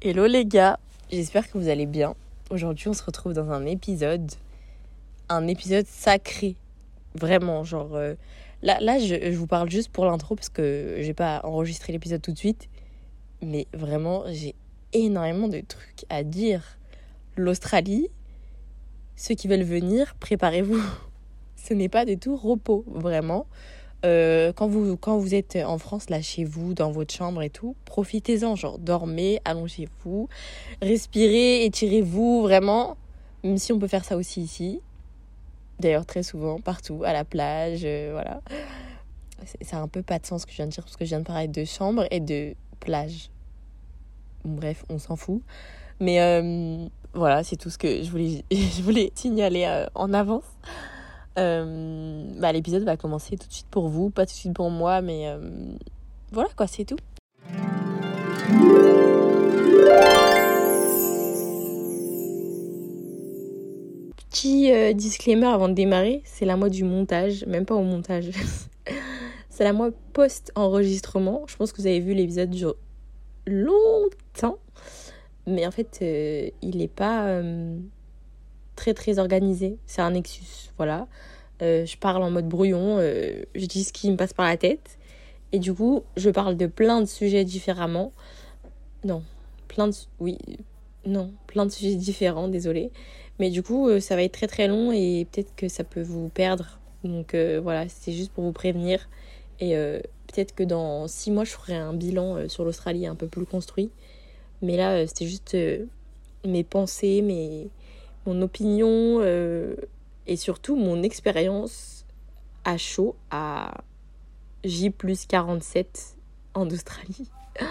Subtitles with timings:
[0.00, 0.78] Hello les gars,
[1.10, 2.14] j'espère que vous allez bien.
[2.50, 4.30] Aujourd'hui on se retrouve dans un épisode,
[5.28, 6.54] un épisode sacré.
[7.16, 7.96] Vraiment, genre...
[7.96, 8.14] euh,
[8.62, 12.30] là, je, je vous parle juste pour l'intro parce que j'ai pas enregistré l'épisode tout
[12.30, 12.68] de suite.
[13.42, 14.54] Mais vraiment, j'ai
[14.92, 16.78] énormément de trucs à dire.
[17.36, 18.06] L'Australie,
[19.16, 20.80] ceux qui veulent venir, préparez-vous.
[21.56, 23.46] Ce n'est pas du tout repos, vraiment.
[24.04, 27.50] Euh, quand, vous, quand vous êtes en France, là, chez vous, dans votre chambre et
[27.50, 30.28] tout, profitez-en, genre, dormez, allongez-vous,
[30.80, 32.96] respirez, étirez-vous, vraiment.
[33.42, 34.80] Même si on peut faire ça aussi ici.
[35.80, 38.40] D'ailleurs, très souvent, partout, à la plage, euh, voilà.
[39.44, 41.04] C'est c'est un peu pas de sens ce que je viens de dire, parce que
[41.04, 43.30] je viens de parler de chambre et de plage.
[44.44, 45.42] Bref, on s'en fout.
[46.00, 50.44] Mais euh, voilà, c'est tout ce que je voulais, je voulais signaler en avance.
[51.38, 54.70] Euh, bah, L'épisode va commencer tout de suite pour vous, pas tout de suite pour
[54.70, 55.38] moi, mais euh,
[56.32, 56.96] voilà quoi, c'est tout.
[64.16, 68.30] Petit euh, disclaimer avant de démarrer, c'est la moi du montage, même pas au montage.
[69.48, 71.44] c'est la moi post-enregistrement.
[71.46, 72.74] Je pense que vous avez vu l'épisode dure
[73.46, 74.58] longtemps,
[75.46, 77.40] mais en fait, il n'est pas
[78.78, 79.76] très très organisé.
[79.86, 81.08] C'est un Nexus, voilà.
[81.60, 84.56] Euh, je parle en mode brouillon, euh, je dis ce qui me passe par la
[84.56, 84.98] tête.
[85.52, 88.12] Et du coup, je parle de plein de sujets différemment.
[89.04, 89.22] Non,
[89.66, 89.94] plein de...
[90.20, 90.38] Oui,
[91.04, 92.92] non, plein de sujets différents, désolé.
[93.40, 96.02] Mais du coup, euh, ça va être très très long et peut-être que ça peut
[96.02, 96.78] vous perdre.
[97.04, 99.08] Donc voilà, c'est juste pour vous prévenir.
[99.60, 99.74] Et
[100.26, 103.90] peut-être que dans six mois, je ferai un bilan sur l'Australie un peu plus construit.
[104.62, 105.56] Mais là, c'était juste
[106.44, 107.68] mes pensées, mes...
[108.28, 108.88] mon opinion
[109.20, 109.74] euh,
[110.26, 112.04] et surtout mon expérience
[112.64, 113.72] à chaud à
[114.64, 116.16] J plus 47
[116.54, 117.30] en Australie.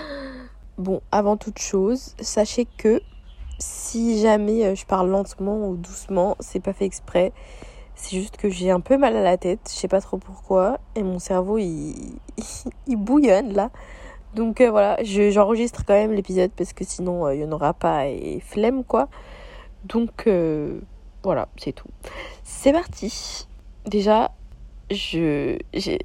[0.77, 3.02] Bon, avant toute chose, sachez que
[3.58, 7.33] si jamais euh, je parle lentement ou doucement, c'est pas fait exprès.
[7.95, 10.77] C'est juste que j'ai un peu mal à la tête, je sais pas trop pourquoi,
[10.93, 12.20] et mon cerveau il,
[12.87, 13.71] il bouillonne là.
[14.36, 17.52] Donc euh, voilà, je- j'enregistre quand même l'épisode parce que sinon euh, il y en
[17.52, 19.09] aura pas et flemme quoi.
[19.86, 20.80] Donc euh,
[21.23, 21.88] voilà, c'est tout.
[22.43, 23.48] C'est parti.
[23.86, 24.32] Déjà,
[24.92, 25.58] je,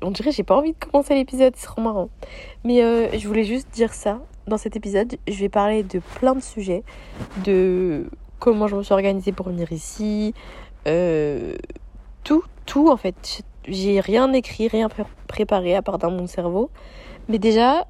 [0.03, 2.09] on dirait que j'ai pas envie de commencer l'épisode, c'est trop marrant.
[2.65, 4.21] Mais euh, je voulais juste dire ça.
[4.47, 6.83] Dans cet épisode, je vais parler de plein de sujets,
[7.45, 8.11] de
[8.41, 10.35] comment je me suis organisée pour venir ici,
[10.89, 11.57] euh,
[12.25, 13.43] tout, tout en fait.
[13.69, 16.71] J'ai rien écrit, rien pré- préparé à part dans mon cerveau.
[17.29, 17.87] Mais déjà,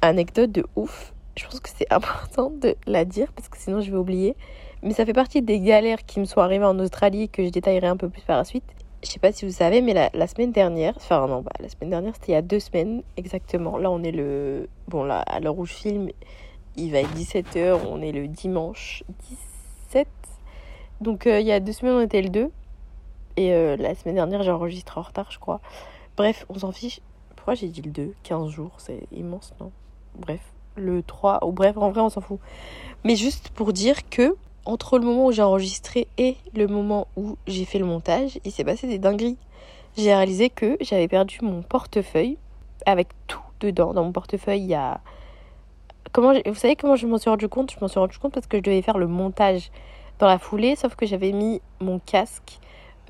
[0.00, 1.12] anecdote de ouf.
[1.38, 4.36] Je pense que c'est important de la dire parce que sinon je vais oublier.
[4.82, 7.86] Mais ça fait partie des galères qui me sont arrivées en Australie que je détaillerai
[7.86, 8.64] un peu plus par la suite.
[9.02, 11.68] Je sais pas si vous savez, mais la, la semaine dernière, enfin non, bah, la
[11.68, 13.78] semaine dernière, c'était il y a deux semaines exactement.
[13.78, 14.68] Là, on est le.
[14.88, 16.08] Bon, là, à l'heure où je filme,
[16.76, 19.04] il va être 17h, on est le dimanche
[19.90, 20.08] 17.
[21.00, 22.50] Donc, euh, il y a deux semaines, on était le 2.
[23.36, 25.60] Et euh, la semaine dernière, j'ai enregistré en retard, je crois.
[26.16, 27.00] Bref, on s'en fiche.
[27.36, 29.70] Pourquoi j'ai dit le 2 15 jours, c'est immense, non?
[30.16, 30.40] Bref,
[30.78, 32.38] le 3, ou bref, en vrai, on s'en fout.
[33.04, 37.36] Mais juste pour dire que, entre le moment où j'ai enregistré et le moment où
[37.46, 39.38] j'ai fait le montage, il s'est passé des dingueries.
[39.96, 42.36] J'ai réalisé que j'avais perdu mon portefeuille
[42.86, 43.94] avec tout dedans.
[43.94, 45.00] Dans mon portefeuille, il y a.
[46.12, 47.72] Comment Vous savez comment je m'en suis rendu compte?
[47.72, 49.70] Je m'en suis rendu compte parce que je devais faire le montage
[50.18, 52.58] dans la foulée, sauf que j'avais mis mon casque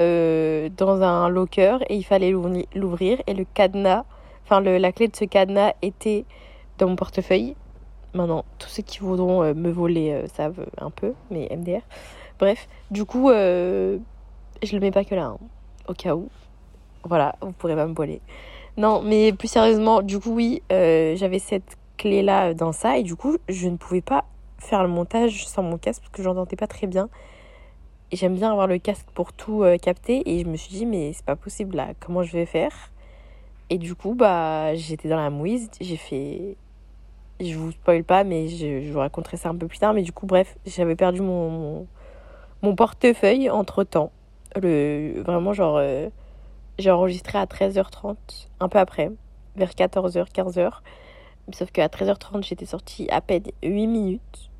[0.00, 4.04] euh, dans un locker et il fallait l'ouvri- l'ouvrir et le cadenas,
[4.44, 6.24] enfin la clé de ce cadenas était
[6.78, 7.56] dans mon portefeuille.
[8.14, 11.82] Maintenant, tous ceux qui voudront euh, me voler euh, savent un peu, mais MDR.
[12.38, 13.98] Bref, du coup, euh,
[14.62, 15.38] je le mets pas que là, hein,
[15.88, 16.28] au cas où.
[17.04, 18.20] Voilà, vous pourrez pas me voler.
[18.76, 23.16] Non, mais plus sérieusement, du coup, oui, euh, j'avais cette clé-là dans ça et du
[23.16, 24.24] coup, je ne pouvais pas
[24.58, 27.08] faire le montage sans mon casque parce que j'entendais pas très bien.
[28.12, 31.12] J'aime bien avoir le casque pour tout euh, capter et je me suis dit, mais
[31.12, 32.72] c'est pas possible là, comment je vais faire?
[33.68, 36.56] Et du coup, bah, j'étais dans la mouise, j'ai fait
[37.40, 39.94] je vous spoil pas, mais je, vous raconterai ça un peu plus tard.
[39.94, 41.86] Mais du coup, bref, j'avais perdu mon,
[42.62, 44.10] mon, portefeuille entre temps.
[44.60, 46.08] Le, vraiment, genre, euh,
[46.78, 48.16] j'ai enregistré à 13h30,
[48.60, 49.12] un peu après,
[49.56, 50.70] vers 14h, 15h.
[51.52, 54.50] Sauf qu'à 13h30, j'étais sortie à peine 8 minutes.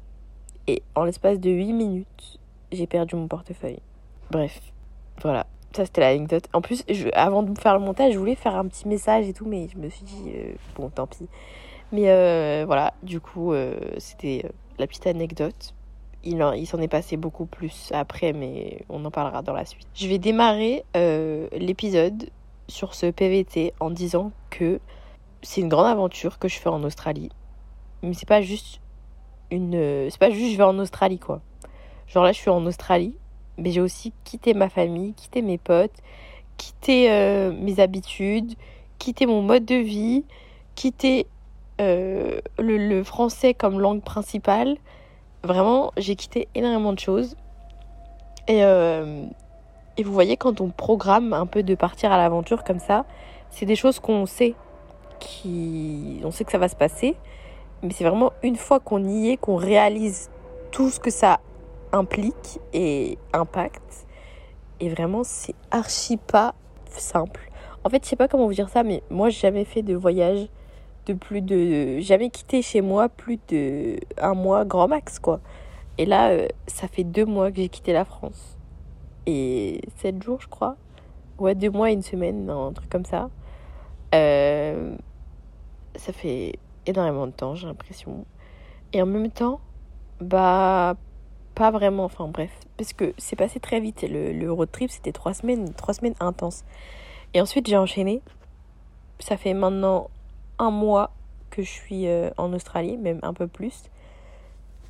[0.66, 2.38] Et en l'espace de 8 minutes,
[2.72, 3.80] j'ai perdu mon portefeuille.
[4.30, 4.60] Bref,
[5.22, 5.46] voilà.
[5.74, 6.48] Ça, c'était l'anecdote.
[6.52, 9.46] En plus, avant de faire le montage, je voulais faire un petit message et tout,
[9.46, 11.26] mais je me suis dit, euh, bon, tant pis.
[11.92, 14.48] Mais euh, voilà, du coup, euh, c'était euh,
[14.78, 15.74] la petite anecdote.
[16.24, 19.86] Il, il s'en est passé beaucoup plus après, mais on en parlera dans la suite.
[19.94, 22.28] Je vais démarrer l'épisode
[22.66, 24.80] sur ce PVT en disant que
[25.42, 27.30] c'est une grande aventure que je fais en Australie.
[28.02, 28.80] Mais c'est pas juste
[29.52, 30.08] une.
[30.10, 31.40] C'est pas juste je vais en Australie, quoi.
[32.08, 33.14] Genre là, je suis en Australie,
[33.56, 35.98] mais j'ai aussi quitté ma famille, quitté mes potes,
[36.56, 37.08] quitté
[37.52, 38.54] mes habitudes,
[38.98, 40.24] quitté mon mode de vie,
[40.74, 41.28] quitté
[41.80, 44.76] euh, le, français comme langue principale.
[45.44, 47.36] Vraiment, j'ai quitté énormément de choses.
[48.48, 49.24] Et, euh,
[49.96, 53.04] et vous voyez, quand on programme un peu de partir à l'aventure comme ça,
[53.50, 54.54] c'est des choses qu'on sait,
[55.20, 57.16] qui, on sait que ça va se passer.
[57.82, 60.30] Mais c'est vraiment une fois qu'on y est, qu'on réalise
[60.72, 61.38] tout ce que ça
[61.92, 64.06] implique et impacte.
[64.80, 66.54] Et vraiment, c'est archi pas
[66.90, 67.50] simple.
[67.84, 69.94] En fait, je sais pas comment vous dire ça, mais moi, j'ai jamais fait de
[69.94, 70.48] voyage
[71.08, 71.98] de plus de.
[72.00, 75.40] Jamais quitté chez moi plus de un mois grand max, quoi.
[75.98, 78.56] Et là, euh, ça fait deux mois que j'ai quitté la France.
[79.26, 80.76] Et sept jours, je crois.
[81.38, 83.30] Ouais, deux mois et une semaine, un truc comme ça.
[84.14, 84.96] Euh,
[85.96, 88.24] ça fait énormément de temps, j'ai l'impression.
[88.92, 89.60] Et en même temps,
[90.20, 90.96] bah,
[91.54, 94.02] pas vraiment, enfin bref, parce que c'est passé très vite.
[94.08, 96.64] Le, le road trip, c'était trois semaines, trois semaines intenses.
[97.34, 98.22] Et ensuite, j'ai enchaîné.
[99.20, 100.08] Ça fait maintenant
[100.58, 101.10] un mois
[101.50, 103.84] que je suis euh, en Australie, même un peu plus.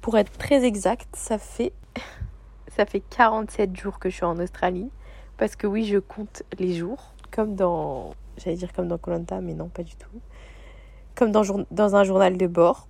[0.00, 1.72] Pour être très exact, ça fait
[2.76, 4.90] ça fait 47 jours que je suis en Australie
[5.36, 9.54] parce que oui, je compte les jours comme dans j'allais dire comme dans Colanta mais
[9.54, 10.20] non, pas du tout.
[11.14, 12.86] Comme dans dans un journal de bord.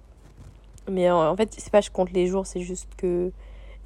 [0.90, 3.31] Mais en, en fait, c'est pas je compte les jours, c'est juste que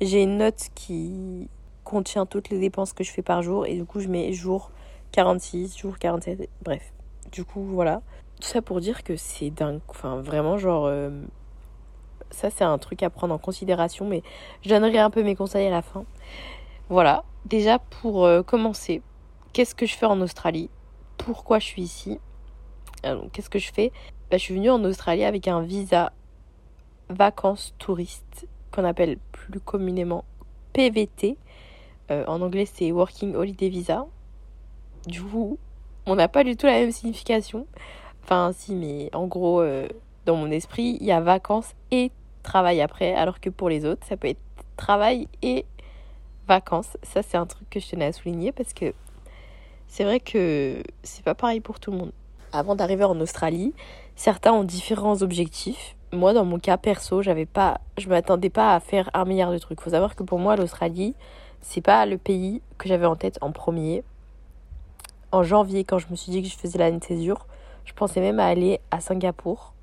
[0.00, 1.48] j'ai une note qui
[1.84, 4.70] contient toutes les dépenses que je fais par jour et du coup je mets jour
[5.12, 6.92] 46, jour 47, bref.
[7.30, 8.02] Du coup voilà.
[8.42, 9.80] Tout ça pour dire que c'est dingue.
[9.86, 10.86] Enfin vraiment genre...
[10.86, 11.10] Euh,
[12.32, 14.24] ça c'est un truc à prendre en considération mais
[14.62, 16.04] je donnerai un peu mes conseils à la fin.
[16.88, 17.22] Voilà.
[17.44, 19.00] Déjà pour euh, commencer,
[19.52, 20.70] qu'est-ce que je fais en Australie?
[21.18, 22.18] Pourquoi je suis ici?
[23.32, 23.92] Qu'est-ce que je fais?
[24.28, 26.12] Bah, Je suis venue en Australie avec un visa
[27.10, 30.24] vacances touristes qu'on appelle plus communément
[30.72, 31.36] PVT.
[32.10, 34.06] Euh, en anglais, c'est Working Holiday Visa.
[35.06, 35.58] Du coup,
[36.06, 37.66] on n'a pas du tout la même signification.
[38.24, 39.88] Enfin, si, mais en gros, euh,
[40.26, 42.10] dans mon esprit, il y a vacances et
[42.42, 44.40] travail après, alors que pour les autres, ça peut être
[44.76, 45.64] travail et
[46.48, 46.96] vacances.
[47.02, 48.92] Ça, c'est un truc que je tenais à souligner parce que
[49.88, 52.12] c'est vrai que c'est pas pareil pour tout le monde.
[52.52, 53.74] Avant d'arriver en Australie,
[54.16, 58.80] certains ont différents objectifs moi, dans mon cas perso, j'avais pas, je m'attendais pas à
[58.80, 59.80] faire un milliard de trucs.
[59.80, 61.14] Faut savoir que pour moi, l'Australie,
[61.60, 64.04] c'est pas le pays que j'avais en tête en premier.
[65.30, 67.46] En janvier, quand je me suis dit que je faisais de césure,
[67.84, 69.75] je pensais même à aller à Singapour.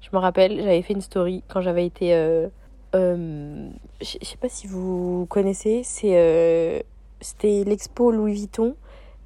[0.00, 2.14] Je me rappelle, j'avais fait une story quand j'avais été.
[2.14, 2.48] Euh,
[2.94, 3.68] euh,
[4.00, 6.80] je sais pas si vous connaissez, c'est euh,
[7.20, 8.76] c'était l'expo Louis Vuitton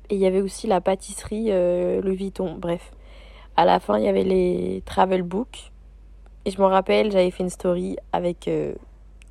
[0.09, 1.51] et il y avait aussi la pâtisserie
[2.01, 2.57] Louis Vuitton.
[2.59, 2.93] Bref,
[3.57, 5.71] à la fin, il y avait les travel books
[6.45, 8.75] et je me rappelle, j'avais fait une story avec euh,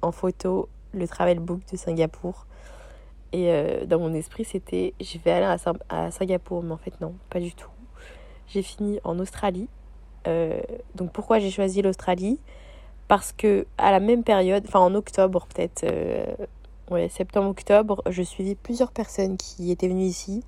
[0.02, 2.46] en photo le travel book de Singapour.
[3.32, 5.58] Et euh, dans mon esprit, c'était je vais aller
[5.90, 6.64] à, Singapour.
[6.64, 7.70] Mais en fait, non, pas du tout.
[8.50, 9.68] J'ai fini en Australie.
[10.28, 10.60] Euh,
[10.96, 12.40] donc pourquoi j'ai choisi l'Australie?
[13.08, 15.86] Parce que à la même période, enfin en octobre peut-être,
[16.92, 20.44] ouais, septembre-octobre, je suivis plusieurs personnes qui étaient venues ici.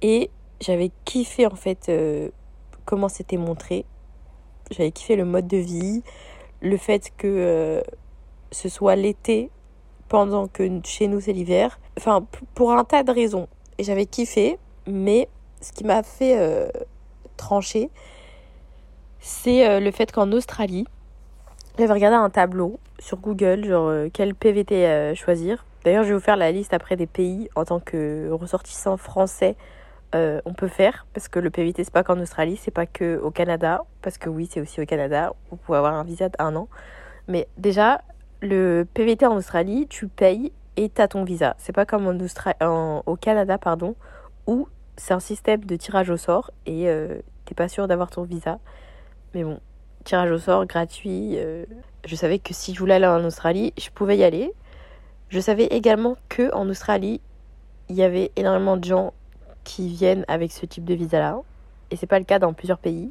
[0.00, 0.30] Et
[0.60, 1.92] j'avais kiffé en fait
[2.86, 3.84] comment c'était montré
[4.72, 6.02] j'avais kiffé le mode de vie,
[6.60, 7.82] le fait que euh,
[8.50, 9.50] ce soit l'été
[10.08, 11.78] pendant que chez nous c'est l'hiver.
[11.98, 13.48] Enfin, pour un tas de raisons.
[13.78, 15.28] Et j'avais kiffé, mais
[15.62, 16.68] ce qui m'a fait euh,
[17.36, 17.90] trancher,
[19.20, 20.86] c'est euh, le fait qu'en Australie,
[21.78, 25.64] j'avais regardé un tableau sur Google, genre quel PVT choisir.
[25.84, 29.56] D'ailleurs, je vais vous faire la liste après des pays en tant que ressortissant français
[30.14, 33.18] euh, on peut faire parce que le PVT c'est pas qu'en Australie, c'est pas que
[33.18, 35.32] au Canada parce que oui c'est aussi au Canada.
[35.50, 36.68] Vous pouvez avoir un visa d'un an,
[37.28, 38.02] mais déjà
[38.42, 41.54] le PVT en Australie tu payes et t'as ton visa.
[41.58, 43.94] C'est pas comme en au Canada pardon
[44.46, 48.22] où c'est un système de tirage au sort et euh, t'es pas sûr d'avoir ton
[48.22, 48.58] visa.
[49.34, 49.60] Mais bon,
[50.04, 51.36] tirage au sort gratuit.
[51.36, 51.64] Euh,
[52.04, 54.52] je savais que si je voulais aller en Australie, je pouvais y aller.
[55.28, 57.20] Je savais également que en Australie,
[57.88, 59.12] il y avait énormément de gens
[59.64, 61.40] qui viennent avec ce type de visa-là.
[61.90, 63.10] Et c'est pas le cas dans plusieurs pays.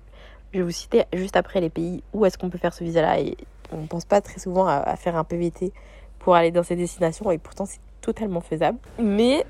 [0.53, 3.19] Je vais vous citer juste après les pays où est-ce qu'on peut faire ce visa-là.
[3.19, 3.37] Et
[3.71, 5.71] on ne pense pas très souvent à, faire un PVT
[6.19, 7.31] pour aller dans ces destinations.
[7.31, 8.77] Et pourtant, c'est totalement faisable.
[8.99, 9.45] Mais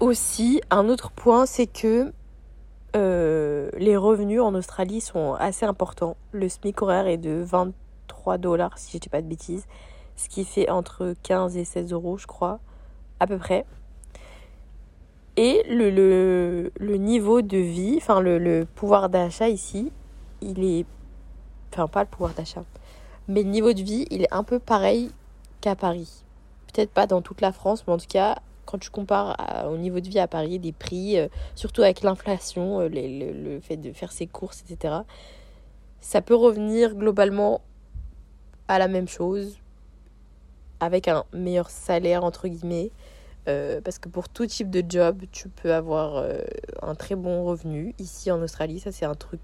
[0.00, 2.12] aussi, un autre point, c'est que
[2.96, 6.16] euh, les revenus en Australie sont assez importants.
[6.32, 9.66] Le SMIC horaire est de 23 dollars, si je dis pas de bêtises.
[10.16, 12.60] Ce qui fait entre 15 et 16 euros, je crois,
[13.18, 13.64] à peu près.
[15.36, 19.90] Et le, le, le niveau de vie, enfin le, le pouvoir d'achat ici,
[20.40, 20.86] il est...
[21.72, 22.62] Enfin pas le pouvoir d'achat.
[23.26, 25.10] Mais le niveau de vie, il est un peu pareil
[25.60, 26.24] qu'à Paris.
[26.72, 29.36] Peut-être pas dans toute la France, mais en tout cas, quand tu compares
[29.70, 33.76] au niveau de vie à Paris, des prix, euh, surtout avec l'inflation, euh, le, fait
[33.76, 34.94] de faire ses courses, etc.,
[36.00, 37.62] ça peut revenir globalement
[38.68, 39.58] à la même chose,
[40.80, 42.90] avec un meilleur salaire, entre guillemets.
[43.46, 46.24] Euh, parce que pour tout type de job, tu peux avoir
[46.82, 47.94] un très bon revenu.
[47.98, 49.40] Ici en Australie, ça c'est un truc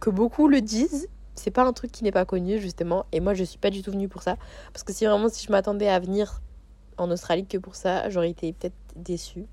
[0.00, 1.08] que beaucoup le disent.
[1.34, 3.06] C'est pas un truc qui n'est pas connu justement.
[3.12, 4.36] Et moi je suis pas du tout venue pour ça.
[4.72, 6.40] Parce que si vraiment si je m'attendais à venir
[7.00, 8.08] en Australie que pour ça.
[8.10, 9.46] J'aurais été peut-être déçue.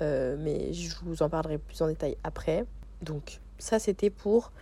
[0.00, 2.64] Euh, mais je vous en parlerai plus en détail après.
[3.02, 4.52] Donc ça c'était pour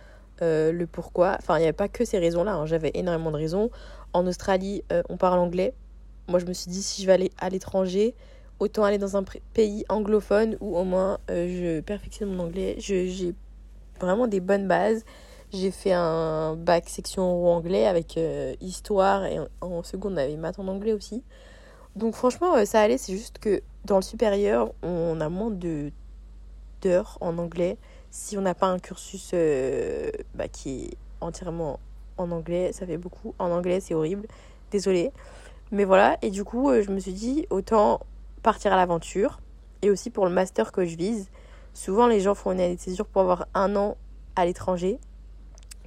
[0.41, 1.35] euh, le pourquoi.
[1.39, 2.65] Enfin il n'y avait pas que ces raisons-là, hein.
[2.65, 3.69] j'avais énormément de raisons.
[4.13, 5.73] En Australie euh, on parle anglais.
[6.27, 8.13] Moi je me suis dit si je vais aller à l'étranger,
[8.59, 12.75] autant aller dans un pays anglophone où au moins je perfectionne mon anglais.
[12.77, 13.33] J'ai
[13.99, 15.03] vraiment des bonnes bases.
[15.53, 18.17] J'ai fait un bac section anglais avec
[18.61, 21.23] histoire et en, en seconde on maths en anglais aussi.
[21.95, 25.91] Donc franchement, euh, ça allait, c'est juste que dans le supérieur, on a moins de
[26.81, 27.77] d'heures en anglais
[28.09, 31.79] si on n'a pas un cursus euh, bah, qui est entièrement
[32.17, 32.71] en anglais.
[32.73, 33.33] Ça fait beaucoup.
[33.39, 34.27] En anglais, c'est horrible.
[34.71, 35.11] Désolée.
[35.71, 38.01] Mais voilà, et du coup, euh, je me suis dit, autant
[38.43, 39.39] partir à l'aventure.
[39.81, 41.29] Et aussi pour le master que je vise.
[41.73, 43.97] Souvent, les gens font une année de césure pour avoir un an
[44.35, 44.99] à l'étranger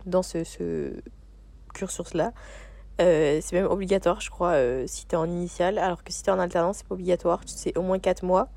[0.06, 0.94] dans ce, ce
[1.74, 2.32] cursus-là.
[3.00, 6.30] Euh, c'est même obligatoire, je crois, euh, si t'es en initial, alors que si t'es
[6.30, 8.48] en alternance, c'est pas obligatoire, c'est au moins 4 mois.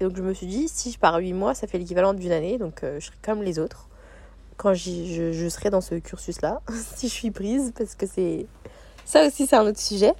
[0.00, 2.32] Et donc je me suis dit, si je pars 8 mois, ça fait l'équivalent d'une
[2.32, 3.88] année, donc euh, je serai comme les autres
[4.56, 6.60] quand je, je serai dans ce cursus-là,
[6.96, 8.46] si je suis prise, parce que c'est.
[9.04, 10.12] Ça aussi, c'est un autre sujet.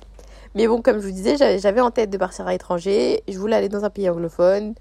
[0.54, 3.56] Mais bon, comme je vous disais, j'avais en tête de partir à l'étranger, je voulais
[3.56, 4.74] aller dans un pays anglophone,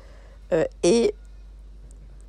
[0.83, 1.15] et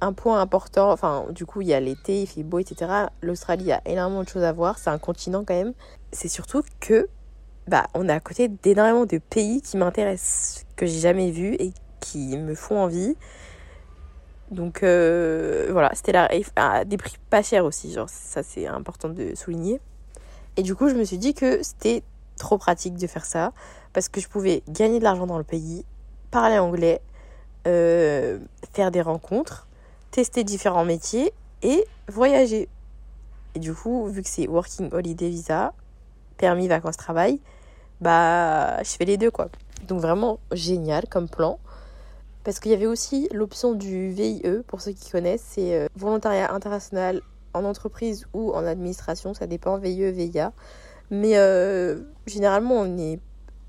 [0.01, 3.07] un point important, enfin, du coup, il y a l'été, il fait beau, etc.
[3.23, 5.73] L'Australie a énormément de choses à voir, c'est un continent quand même.
[6.13, 7.09] C'est surtout que,
[7.69, 11.73] bah, on est à côté d'énormément de pays qui m'intéressent, que j'ai jamais vus et
[12.01, 13.17] qui me font envie.
[14.51, 19.09] Donc euh, voilà, c'était là à des prix pas chers aussi, genre ça c'est important
[19.09, 19.81] de souligner.
[20.57, 22.03] Et du coup, je me suis dit que c'était
[22.37, 23.53] trop pratique de faire ça
[23.93, 25.85] parce que je pouvais gagner de l'argent dans le pays,
[26.31, 27.01] parler anglais,
[27.67, 28.39] euh,
[28.73, 29.67] faire des rencontres
[30.15, 32.69] tester différents métiers et voyager.
[33.57, 35.73] Et du coup, vu que c'est Working Holiday Visa,
[36.37, 37.41] permis vacances travail,
[38.01, 39.49] bah je fais les deux quoi.
[39.89, 41.59] Donc vraiment génial comme plan.
[42.45, 46.53] Parce qu'il y avait aussi l'option du VIE, pour ceux qui connaissent, c'est euh, volontariat
[46.53, 47.21] international
[47.53, 50.53] en entreprise ou en administration, ça dépend, VIE, VIA.
[51.11, 53.19] Mais euh, généralement, on est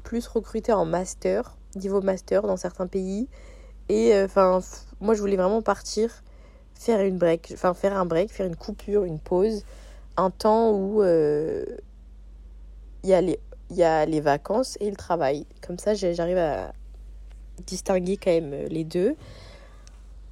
[0.04, 3.28] plus recruté en master, niveau master dans certains pays.
[3.90, 4.60] Et euh, enfin,
[5.00, 6.24] moi, je voulais vraiment partir
[6.75, 9.63] faire une break, enfin faire un break, faire une coupure, une pause,
[10.17, 11.65] un temps où euh,
[13.03, 13.39] il y, a les,
[13.72, 15.46] y a les vacances et le travail.
[15.65, 16.74] Comme ça, j'arrive à
[17.65, 19.15] distinguer quand même les deux.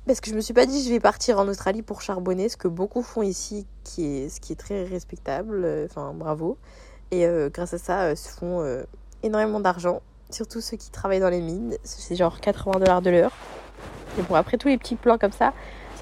[0.06, 2.58] Parce que je me suis pas dit je vais partir en Australie pour charbonner, ce
[2.58, 6.58] que beaucoup font ici, qui est, ce qui est très respectable, enfin bravo.
[7.12, 8.84] Et euh, grâce à ça, se font euh,
[9.22, 13.32] énormément d'argent, surtout ceux qui travaillent dans les mines, c'est genre 80 dollars de l'heure.
[14.18, 15.54] Et bon, après tous les petits plans comme ça,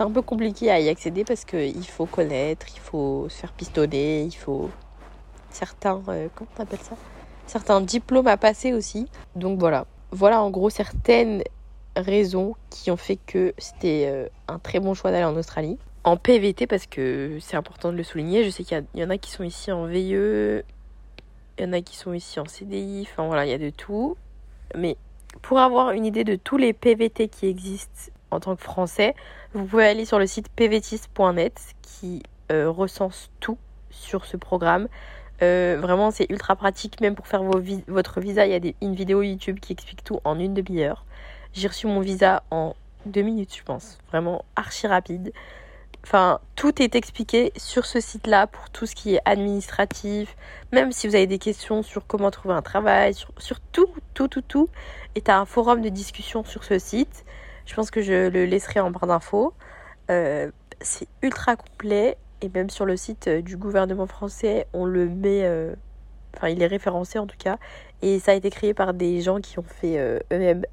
[0.01, 3.51] c'est un peu compliqué à y accéder parce qu'il faut connaître, il faut se faire
[3.53, 4.71] pistonner, il faut
[5.51, 6.95] certains, euh, comment on ça?
[7.45, 9.07] Certains diplômes à passer aussi.
[9.35, 9.85] Donc voilà.
[10.11, 11.43] Voilà en gros certaines
[11.95, 15.77] raisons qui ont fait que c'était euh, un très bon choix d'aller en Australie.
[16.03, 18.43] En PVT parce que c'est important de le souligner.
[18.43, 20.63] Je sais qu'il y, y, en a qui sont ici en VIE, il
[21.59, 24.17] y en a qui sont ici en CDI, enfin voilà, il y a de tout.
[24.75, 24.97] Mais
[25.43, 29.13] pour avoir une idée de tous les PVT qui existent en tant que français,
[29.53, 33.57] vous pouvez aller sur le site pvtis.net qui euh, recense tout
[33.89, 34.87] sur ce programme.
[35.41, 38.45] Euh, vraiment, c'est ultra pratique, même pour faire votre visa.
[38.45, 41.05] Il y a une vidéo YouTube qui explique tout en une demi-heure.
[41.53, 43.97] J'ai reçu mon visa en deux minutes, je pense.
[44.09, 45.33] Vraiment archi rapide.
[46.03, 50.35] Enfin, tout est expliqué sur ce site-là pour tout ce qui est administratif.
[50.71, 54.27] Même si vous avez des questions sur comment trouver un travail, sur, sur tout, tout,
[54.27, 54.69] tout, tout.
[55.15, 57.25] Et tu as un forum de discussion sur ce site.
[57.71, 59.53] Je pense que je le laisserai en barre d'infos.
[60.09, 60.51] Euh,
[60.81, 65.45] c'est ultra complet et même sur le site euh, du gouvernement français, on le met.
[65.45, 65.73] Euh,
[66.35, 67.59] enfin, il est référencé en tout cas.
[68.01, 69.97] Et ça a été créé par des gens qui ont fait
[70.33, 70.65] eux-mêmes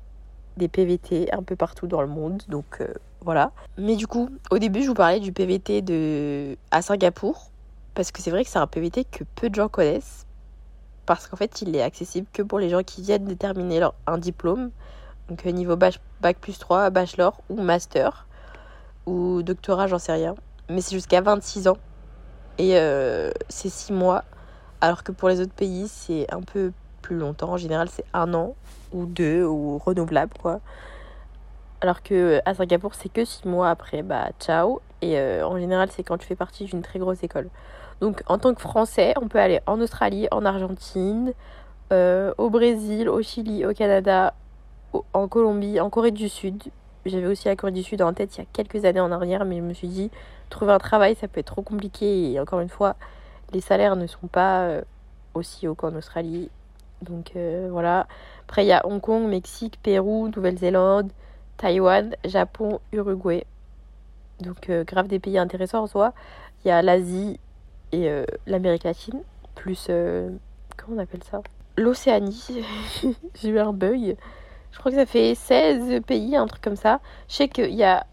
[0.56, 2.42] des PVT un peu partout dans le monde.
[2.48, 2.82] Donc
[3.20, 3.52] voilà.
[3.76, 6.56] Mais du coup, au début, je vous parlais du PVT de...
[6.72, 7.52] à Singapour.
[7.94, 10.26] Parce que c'est vrai que c'est un PVT que peu de gens connaissent.
[11.06, 13.94] Parce qu'en fait, il est accessible que pour les gens qui viennent de terminer leur...
[14.08, 14.72] un diplôme.
[15.28, 16.00] Donc euh, niveau bac,
[16.40, 18.26] plus 3, bachelor ou master
[19.06, 20.34] ou doctorat, j'en sais rien.
[20.68, 21.78] Mais c'est jusqu'à 26 ans.
[22.58, 22.76] Et
[23.48, 24.24] c'est six mois.
[24.80, 27.52] Alors que pour les autres pays, c'est un peu plus longtemps.
[27.52, 28.56] En général, c'est un an
[28.92, 30.60] ou deux ou renouvelable, quoi.
[31.80, 34.80] Alors que à Singapour, c'est que six mois après, bah ciao.
[35.00, 37.48] Et en général, c'est quand tu fais partie d'une très grosse école.
[38.00, 41.32] Donc en tant que Français, on peut aller en Australie, en Argentine,
[41.92, 44.34] euh, au Brésil, au Chili, au Canada,
[45.12, 46.62] en Colombie, en Corée du Sud.
[47.06, 49.44] J'avais aussi la Corée du Sud en tête il y a quelques années en arrière,
[49.44, 50.10] mais je me suis dit,
[50.50, 52.32] trouver un travail, ça peut être trop compliqué.
[52.32, 52.96] Et encore une fois,
[53.52, 54.82] les salaires ne sont pas euh,
[55.34, 56.50] aussi hauts qu'en Australie.
[57.02, 58.06] Donc euh, voilà.
[58.42, 61.12] Après, il y a Hong Kong, Mexique, Pérou, Nouvelle-Zélande,
[61.56, 63.44] Taïwan, Japon, Uruguay.
[64.40, 66.12] Donc grave des pays intéressants en soi.
[66.64, 67.40] Il y a l'Asie
[67.92, 68.08] et
[68.46, 69.22] l'Amérique latine,
[69.54, 69.86] plus...
[70.76, 71.42] comment on appelle ça?
[71.78, 72.64] l'Océanie.
[73.34, 74.16] J'ai eu un bug.
[74.72, 77.00] Je crois que ça fait 16 pays, un truc comme ça.
[77.28, 78.06] Je sais qu'il y a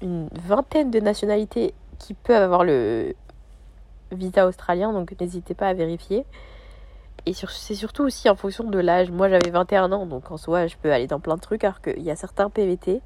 [0.00, 3.14] une vingtaine de nationalités qui peuvent avoir le
[4.12, 6.24] visa australien, donc n'hésitez pas à vérifier.
[7.26, 9.10] Et c'est surtout aussi en fonction de l'âge.
[9.10, 11.80] Moi j'avais 21 ans, donc en soi je peux aller dans plein de trucs, alors
[11.80, 13.00] qu'il y a certains PVT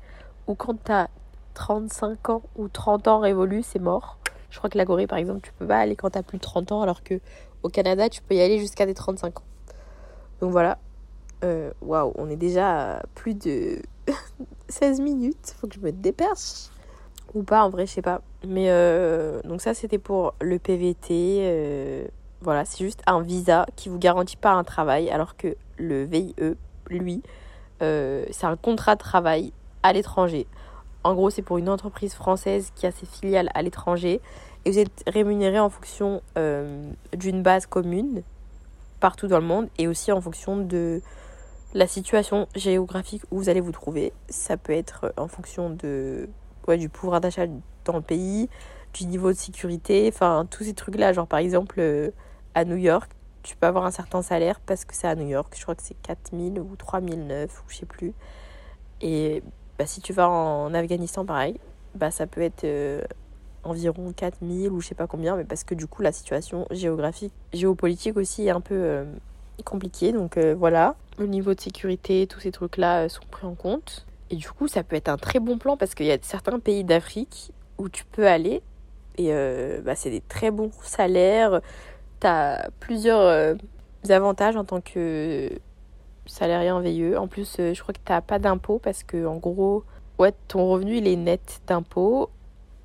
[0.47, 1.09] où quand t'as
[1.55, 4.19] 35 ans ou 30 ans révolus, c'est mort.
[4.51, 6.43] Je crois que la Corée par exemple, tu peux pas aller quand t'as plus de
[6.43, 7.21] 30 ans, alors que
[7.63, 9.45] au Canada tu peux y aller jusqu'à des 35 ans.
[10.41, 10.79] Donc voilà.
[11.45, 13.81] Euh, waouh, on est déjà à plus de
[14.69, 15.55] 16 minutes.
[15.61, 16.71] Faut que je me dépêche.
[17.35, 18.23] Ou pas, en vrai, je sais pas.
[18.47, 21.39] Mais euh, donc ça, c'était pour le PVT.
[21.43, 22.07] Euh,
[22.41, 26.35] voilà, c'est juste un visa qui vous garantit pas un travail, alors que le VIE,
[26.89, 27.23] lui,
[27.81, 29.53] c'est un contrat de travail
[29.83, 30.47] à l'étranger.
[31.05, 34.21] En gros, c'est pour une entreprise française qui a ses filiales à l'étranger.
[34.65, 38.23] Et vous êtes rémunéré en fonction d'une base commune
[39.01, 41.01] partout dans le monde et aussi en fonction de
[41.75, 44.13] la situation géographique où vous allez vous trouver.
[44.29, 46.29] Ça peut être en fonction de
[46.67, 47.47] ouais, du pouvoir d'achat
[47.85, 48.49] dans le pays,
[48.95, 51.13] du niveau de sécurité, enfin tous ces trucs-là.
[51.13, 52.11] Genre par exemple euh,
[52.55, 53.11] à New York,
[53.43, 55.55] tu peux avoir un certain salaire parce que c'est à New York.
[55.57, 58.13] Je crois que c'est 4000 ou 3009 ou je sais plus.
[59.01, 59.43] Et
[59.79, 61.59] bah, si tu vas en Afghanistan, pareil,
[61.95, 63.03] bah, ça peut être euh,
[63.65, 67.33] environ 4000 ou je sais pas combien, mais parce que du coup la situation géographique,
[67.53, 69.05] géopolitique aussi est un peu euh,
[69.65, 70.13] compliquée.
[70.13, 74.07] Donc euh, voilà, le niveau de sécurité, tous ces trucs-là euh, sont pris en compte.
[74.31, 76.59] Et du coup, ça peut être un très bon plan parce qu'il y a certains
[76.59, 78.63] pays d'Afrique où tu peux aller
[79.17, 79.33] et
[79.83, 81.61] bah, c'est des très bons salaires.
[82.21, 83.57] Tu as plusieurs
[84.09, 85.51] avantages en tant que
[86.27, 87.19] salarié veilleux.
[87.19, 89.85] En plus, je crois que tu n'as pas d'impôt parce que en gros,
[90.19, 92.31] ouais, ton revenu il est net d'impôt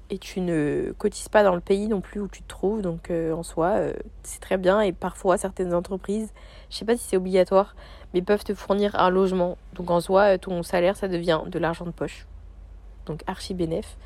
[0.10, 2.82] et tu ne cotises pas dans le pays non plus où tu te trouves.
[2.82, 3.93] Donc euh, en soi, euh,
[4.24, 4.82] c'est très bien.
[4.82, 6.32] Et parfois, certaines entreprises,
[6.69, 7.76] je sais pas si c'est obligatoire,
[8.13, 9.58] mais peuvent te fournir un logement.
[9.73, 12.26] Donc en soi, euh, ton salaire, ça devient de l'argent de poche.
[13.06, 13.97] Donc archi bénéf.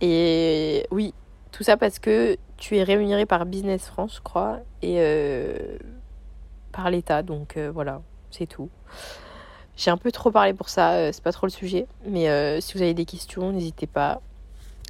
[0.00, 1.14] Et oui,
[1.52, 4.98] tout ça parce que tu es rémunéré par Business France, je crois, et
[6.72, 7.22] par l'État.
[7.22, 8.70] Donc voilà, c'est tout.
[9.76, 11.86] J'ai un peu trop parlé pour ça, c'est pas trop le sujet.
[12.06, 14.22] Mais si vous avez des questions, n'hésitez pas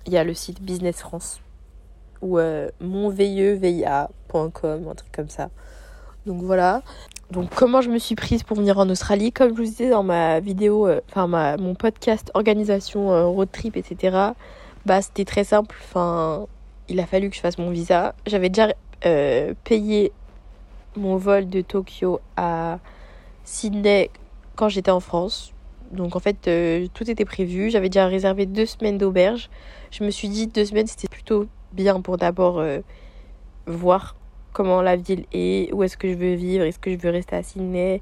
[0.06, 1.40] il y a le site Business France
[2.22, 5.50] ou euh, monveilleuxvia.com, un truc comme ça.
[6.26, 6.82] Donc voilà.
[7.30, 9.30] Donc comment je me suis prise pour venir en Australie?
[9.30, 13.76] Comme je vous disais dans ma vidéo, euh, enfin mon podcast organisation euh, road trip,
[13.76, 14.32] etc.
[14.84, 15.76] Bah c'était très simple.
[15.84, 16.46] Enfin,
[16.88, 18.16] il a fallu que je fasse mon visa.
[18.26, 18.74] J'avais déjà
[19.06, 20.10] euh, payé
[20.96, 22.80] mon vol de Tokyo à
[23.44, 24.10] Sydney
[24.56, 25.52] quand j'étais en France.
[25.92, 26.50] Donc en fait,
[26.94, 27.70] tout était prévu.
[27.70, 29.50] J'avais déjà réservé deux semaines d'auberge.
[29.92, 32.62] Je me suis dit deux semaines, c'était plutôt bien pour d'abord
[33.66, 34.16] voir
[34.52, 37.36] comment la ville est, où est-ce que je veux vivre, est-ce que je veux rester
[37.36, 38.00] à Sydney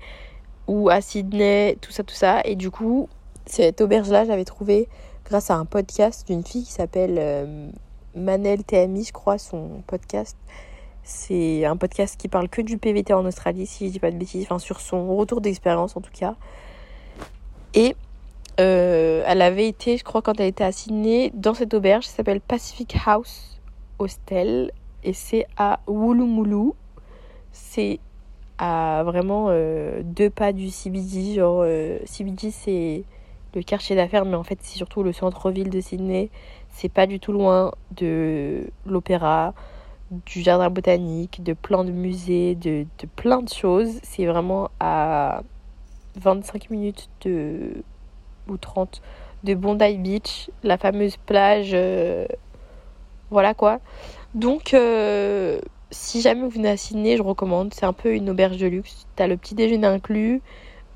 [0.67, 2.41] ou à Sydney, tout ça, tout ça.
[2.45, 3.09] Et du coup,
[3.47, 4.89] cette auberge-là, j'avais trouvé
[5.25, 7.71] grâce à un podcast d'une fille qui s'appelle euh,
[8.15, 10.37] Manel TMI, je crois, son podcast.
[11.03, 14.17] C'est un podcast qui parle que du PVT en Australie, si je dis pas de
[14.17, 16.35] bêtises, enfin sur son retour d'expérience en tout cas.
[17.73, 17.97] Et
[18.61, 22.11] euh, elle avait été, je crois, quand elle était à Sydney, dans cette auberge qui
[22.11, 23.61] s'appelle Pacific House
[23.99, 24.73] Hostel.
[25.05, 26.75] Et c'est à Woolloomooloo.
[27.53, 28.01] C'est
[28.59, 31.35] à vraiment euh, deux pas du CBD.
[31.35, 33.05] Genre, euh, CBD, c'est
[33.55, 36.31] le quartier d'affaires, mais en fait, c'est surtout le centre-ville de Sydney.
[36.71, 39.55] C'est pas du tout loin de l'opéra,
[40.11, 43.99] du jardin botanique, de plein de musées, de, de plein de choses.
[44.03, 45.43] C'est vraiment à
[46.17, 47.83] 25 minutes de
[48.49, 49.03] ou 30
[49.45, 52.27] de Bondi Beach, la fameuse plage euh,
[53.31, 53.81] voilà quoi.
[54.35, 55.61] Donc euh,
[55.91, 59.07] si jamais vous venez à Sydney, je recommande, c'est un peu une auberge de luxe.
[59.17, 60.43] T'as le petit déjeuner inclus,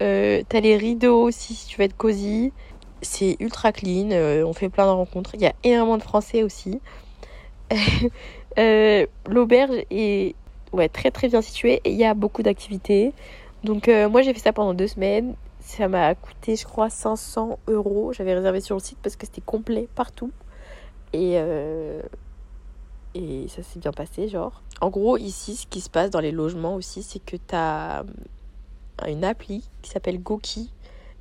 [0.02, 2.52] euh, t'as les rideaux aussi si tu veux être cosy.
[3.00, 4.10] C'est ultra clean,
[4.46, 5.34] on fait plein de rencontres.
[5.34, 6.80] Il y a énormément de Français aussi.
[8.58, 10.34] Euh, L'auberge est
[10.72, 13.12] ouais, très très bien située et il y a beaucoup d'activités.
[13.64, 15.34] Donc euh, moi j'ai fait ça pendant deux semaines.
[15.60, 18.12] Ça m'a coûté je crois 500 euros.
[18.12, 20.32] J'avais réservé sur le site parce que c'était complet partout.
[21.12, 22.02] Et, euh,
[23.14, 24.62] et ça s'est bien passé genre.
[24.80, 28.04] En gros ici ce qui se passe dans les logements aussi c'est que tu as
[29.06, 30.70] une appli qui s'appelle Goki.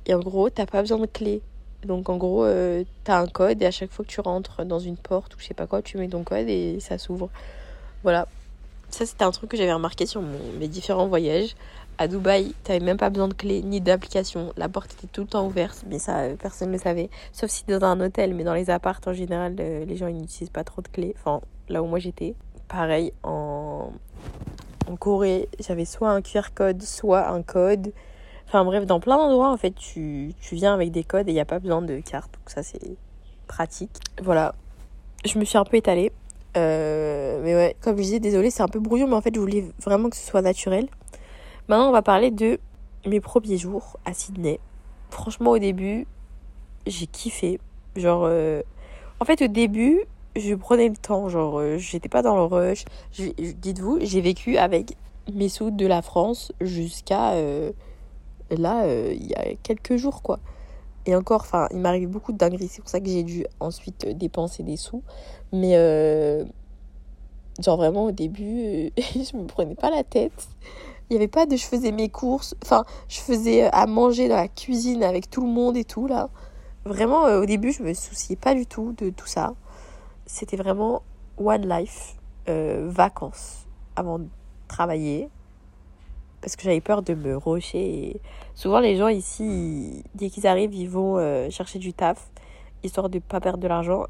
[0.06, 1.42] Et en gros t'as pas besoin de clé.
[1.84, 4.64] Donc en gros, euh, tu as un code et à chaque fois que tu rentres
[4.64, 7.28] dans une porte ou je sais pas quoi, tu mets ton code et ça s'ouvre.
[8.02, 8.28] Voilà.
[8.88, 11.56] Ça, c'était un truc que j'avais remarqué sur mes différents voyages.
[11.98, 14.52] À Dubaï, tu même pas besoin de clé ni d'application.
[14.56, 17.10] La porte était tout le temps ouverte, mais ça, euh, personne ne le savait.
[17.32, 20.50] Sauf si dans un hôtel, mais dans les appartes en général, euh, les gens n'utilisent
[20.50, 21.14] pas trop de clés.
[21.18, 21.40] Enfin,
[21.72, 22.34] là où moi j'étais.
[22.68, 23.90] Pareil, en,
[25.00, 27.92] Corée, j'avais soit un QR code, soit un code.
[28.46, 31.34] Enfin bref, dans plein d'endroits, en fait, tu, tu viens avec des codes et il
[31.34, 32.32] n'y a pas besoin de carte.
[32.34, 32.96] Donc ça, c'est
[33.46, 33.98] pratique.
[34.22, 34.54] Voilà.
[35.24, 36.12] Je me suis un peu étalée.
[36.56, 39.40] Euh, mais ouais, comme je disais, désolée, c'est un peu brouillon, mais en fait, je
[39.40, 40.88] voulais vraiment que ce soit naturel.
[41.68, 42.58] Maintenant, on va parler de
[43.06, 44.60] mes premiers jours à Sydney.
[45.10, 46.06] Franchement, au début,
[46.86, 47.58] j'ai kiffé.
[47.96, 48.62] Genre, euh,
[49.20, 50.00] en fait, au début,
[50.36, 51.28] je prenais le temps.
[51.28, 52.84] Genre, euh, j'étais pas dans le rush.
[53.16, 54.96] Dites-vous, j'ai vécu avec
[55.32, 57.34] mes sous de la France jusqu'à
[58.56, 60.38] là, euh, il y a quelques jours, quoi.
[61.06, 62.68] Et encore, enfin, il m'arrive beaucoup de dingueries.
[62.68, 65.02] C'est pour ça que j'ai dû ensuite euh, dépenser des sous.
[65.52, 66.44] Mais, euh,
[67.60, 70.48] genre, vraiment, au début, je me prenais pas la tête.
[71.10, 71.56] Il n'y avait pas de.
[71.56, 72.54] Je faisais mes courses.
[72.62, 76.30] Enfin, je faisais à manger dans la cuisine avec tout le monde et tout, là.
[76.84, 79.54] Vraiment, au début, je me souciais pas du tout de tout ça.
[80.32, 81.02] C'était vraiment
[81.36, 82.16] one life,
[82.46, 83.66] vacances,
[83.96, 84.28] avant de
[84.66, 85.28] travailler
[86.42, 88.20] parce que j'avais peur de me rocher.
[88.54, 92.30] Souvent, les gens ici, dès qu'ils arrivent, ils vont euh, chercher du taf,
[92.82, 94.06] histoire de ne pas perdre de l'argent.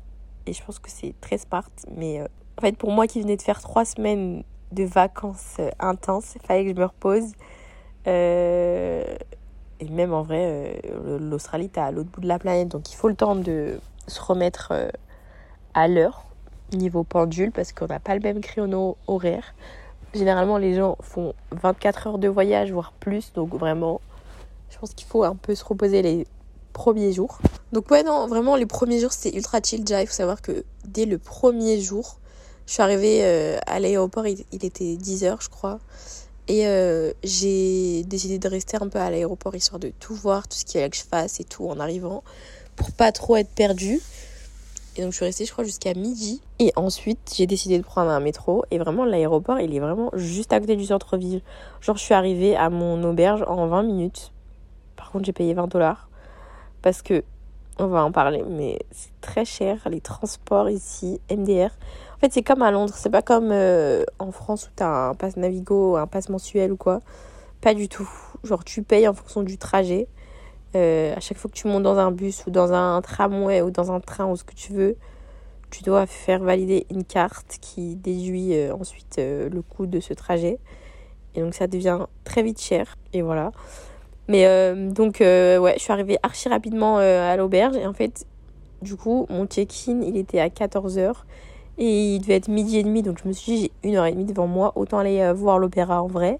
[0.46, 1.68] Et je pense que c'est très smart.
[1.94, 2.26] Mais euh,
[2.58, 6.40] en fait, pour moi qui venais de faire trois semaines de vacances euh, intenses, il
[6.46, 7.32] fallait que je me repose.
[8.06, 10.80] et même en vrai,
[11.20, 12.68] l'Australie, t'es à l'autre bout de la planète.
[12.68, 14.72] Donc il faut le temps de se remettre
[15.74, 16.26] à l'heure
[16.76, 19.54] niveau pendule parce qu'on n'a pas le même créneau horaire.
[20.14, 23.32] Généralement, les gens font 24 heures de voyage, voire plus.
[23.32, 24.00] Donc vraiment,
[24.70, 26.26] je pense qu'il faut un peu se reposer les
[26.72, 27.38] premiers jours.
[27.72, 29.84] Donc ouais, non, vraiment, les premiers jours, c'était ultra chill.
[29.84, 32.18] Déjà, il faut savoir que dès le premier jour,
[32.66, 35.78] je suis arrivée euh, à l'aéroport, il, était 10h, je crois.
[36.48, 40.58] Et euh, j'ai décidé de rester un peu à l'aéroport, histoire de tout voir, tout
[40.58, 42.22] ce qu'il y avait que je fasse et tout en arrivant,
[42.76, 44.00] pour pas trop être perdue.
[44.96, 46.42] Et donc je suis restée, je crois, jusqu'à midi.
[46.58, 48.64] Et ensuite, j'ai décidé de prendre un métro.
[48.70, 51.40] Et vraiment, l'aéroport, il est vraiment juste à côté du centre-ville.
[51.80, 54.32] Genre, je suis arrivée à mon auberge en 20 minutes.
[54.96, 56.08] Par contre, j'ai payé 20 dollars.
[56.82, 57.24] Parce que,
[57.78, 61.70] on va en parler, mais c'est très cher, les transports ici, MDR.
[62.16, 62.92] En fait, c'est comme à Londres.
[62.94, 66.76] C'est pas comme euh, en France où t'as un pass Navigo, un pass mensuel ou
[66.76, 67.00] quoi.
[67.62, 68.08] Pas du tout.
[68.44, 70.06] Genre, tu payes en fonction du trajet.
[70.74, 73.70] Euh, à chaque fois que tu montes dans un bus ou dans un tramway ou
[73.70, 74.96] dans un train ou ce que tu veux,
[75.70, 80.14] tu dois faire valider une carte qui déduit euh, ensuite euh, le coût de ce
[80.14, 80.58] trajet.
[81.34, 82.96] Et donc ça devient très vite cher.
[83.12, 83.52] Et voilà.
[84.28, 84.44] Mais
[84.92, 87.76] donc ouais, je suis arrivée archi rapidement à l'auberge.
[87.76, 88.26] Et en fait,
[88.82, 91.14] du coup, mon check-in, il était à 14h.
[91.78, 93.02] Et il devait être midi et demi.
[93.02, 94.72] Donc je me suis dit, j'ai une heure et demie devant moi.
[94.76, 96.38] Autant aller voir l'opéra en vrai.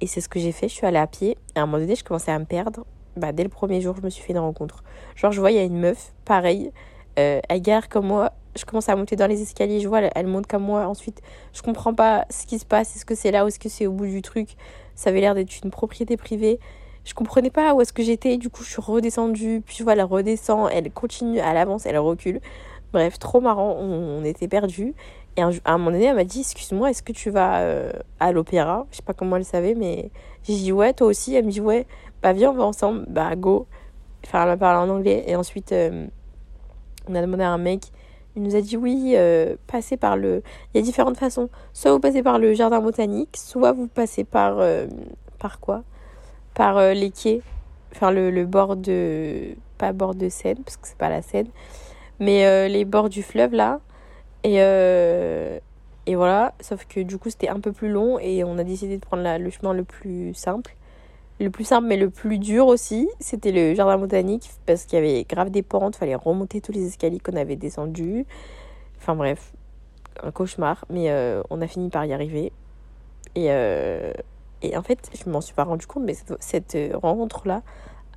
[0.00, 0.68] Et c'est ce que j'ai fait.
[0.68, 1.38] Je suis allée à pied.
[1.54, 2.84] Et à un moment donné, je commençais à me perdre
[3.18, 4.82] bah, dès le premier jour, je me suis fait une rencontre.
[5.16, 6.72] Genre, je vois, il y a une meuf, pareil,
[7.18, 8.32] euh, elle gare comme moi.
[8.56, 10.86] Je commence à monter dans les escaliers, je vois, elle, monte comme moi.
[10.86, 11.20] Ensuite,
[11.52, 12.96] je comprends pas ce qui se passe.
[12.96, 14.56] Est-ce que c'est là ou est-ce que c'est au bout du truc
[14.94, 16.58] Ça avait l'air d'être une propriété privée.
[17.04, 18.36] Je comprenais pas où est-ce que j'étais.
[18.36, 19.62] Du coup, je suis redescendue.
[19.64, 20.68] Puis je vois, elle redescend.
[20.72, 22.40] Elle continue, elle avance, elle recule.
[22.92, 23.76] Bref, trop marrant.
[23.78, 24.94] On, était perdus.
[25.36, 28.32] Et à un moment donné, elle m'a dit Excuse-moi, est-ce que tu vas euh, à
[28.32, 28.86] l'opéra?
[28.90, 30.10] Je sais pas comment elle savait, mais
[30.42, 31.34] j'ai dit Ouais, toi aussi?
[31.34, 31.86] Elle me dit Ouais
[32.22, 33.66] bah viens, on va ensemble, bah go.
[34.26, 35.24] Enfin, elle m'a en anglais.
[35.26, 36.06] Et ensuite, euh,
[37.08, 37.82] on a demandé à un mec.
[38.36, 40.42] Il nous a dit oui, euh, passez par le.
[40.72, 41.48] Il y a différentes façons.
[41.72, 44.58] Soit vous passez par le jardin botanique, soit vous passez par.
[44.58, 44.86] Euh,
[45.38, 45.82] par quoi?
[46.54, 47.42] Par les quais.
[47.92, 49.54] Enfin, le, le, bord de.
[49.78, 51.48] Pas bord de Seine, parce que c'est pas la Seine.
[52.20, 53.80] Mais les bords du fleuve, là.
[54.44, 54.56] Et.
[54.56, 56.54] et voilà.
[56.60, 58.18] Sauf que du coup, c'était un peu plus long.
[58.18, 60.74] Et on a décidé de prendre le chemin le plus simple
[61.40, 65.02] le plus simple mais le plus dur aussi, c'était le jardin botanique parce qu'il y
[65.02, 68.26] avait grave des pentes, il fallait remonter tous les escaliers qu'on avait descendus.
[68.98, 69.52] Enfin bref,
[70.22, 72.52] un cauchemar, mais euh, on a fini par y arriver.
[73.34, 74.12] Et, euh,
[74.62, 77.62] et en fait, je m'en suis pas rendu compte, mais cette, rencontre-là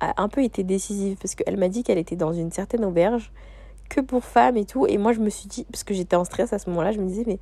[0.00, 3.32] a un peu été décisive parce qu'elle m'a dit qu'elle était dans une certaine auberge,
[3.88, 4.86] que pour femmes et tout.
[4.86, 6.98] Et moi, je me suis dit, parce que j'étais en stress à ce moment-là, je
[6.98, 7.38] me disais, mais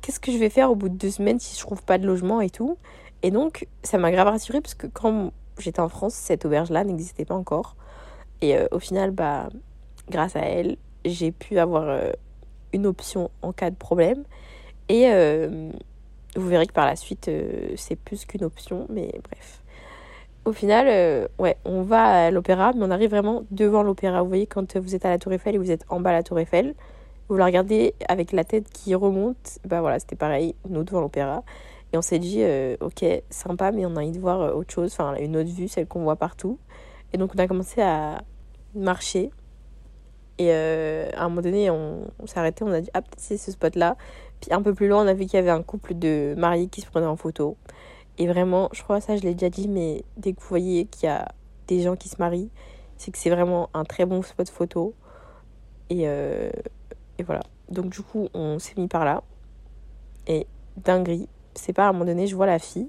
[0.00, 2.06] qu'est-ce que je vais faire au bout de deux semaines si je trouve pas de
[2.06, 2.76] logement et tout?
[3.22, 7.24] Et donc, ça m'a grave rassurée parce que quand j'étais en France, cette auberge-là n'existait
[7.24, 7.76] pas encore.
[8.40, 9.48] Et euh, au final, bah,
[10.08, 12.10] grâce à elle, j'ai pu avoir euh,
[12.72, 14.24] une option en cas de problème.
[14.88, 15.70] Et euh,
[16.36, 17.30] vous verrez que par la suite,
[17.76, 19.62] c'est plus qu'une option, mais bref.
[20.46, 24.22] Au final, ouais, on va à l'opéra, mais on arrive vraiment devant l'opéra.
[24.22, 26.14] Vous voyez, quand vous êtes à la Tour Eiffel et vous êtes en bas à
[26.14, 26.74] la Tour Eiffel,
[27.28, 29.58] vous la regardez avec la tête qui remonte.
[29.64, 31.44] Bah voilà, c'était pareil, nous devant l'opéra.
[31.92, 32.42] Et on s'est dit,
[32.80, 35.86] ok, sympa, mais on a envie de voir autre chose, enfin une autre vue, celle
[35.86, 36.58] qu'on voit partout.
[37.12, 38.22] Et donc on a commencé à
[38.74, 39.30] marcher
[40.40, 43.36] et euh, à un moment donné, on, s'est arrêté, on a dit, ah, peut-être c'est
[43.36, 43.98] ce spot-là.
[44.40, 46.68] Puis un peu plus loin, on a vu qu'il y avait un couple de mariés
[46.68, 47.58] qui se prenaient en photo.
[48.16, 51.08] Et vraiment, je crois ça, je l'ai déjà dit, mais dès que vous voyez qu'il
[51.08, 51.28] y a
[51.66, 52.48] des gens qui se marient,
[52.96, 54.94] c'est que c'est vraiment un très bon spot photo.
[55.90, 56.50] Et, euh,
[57.18, 57.42] et voilà.
[57.68, 59.22] Donc du coup, on s'est mis par là.
[60.26, 60.46] Et
[60.78, 61.28] dinguerie,
[61.60, 62.88] c'est pas à un moment donné, je vois la fille,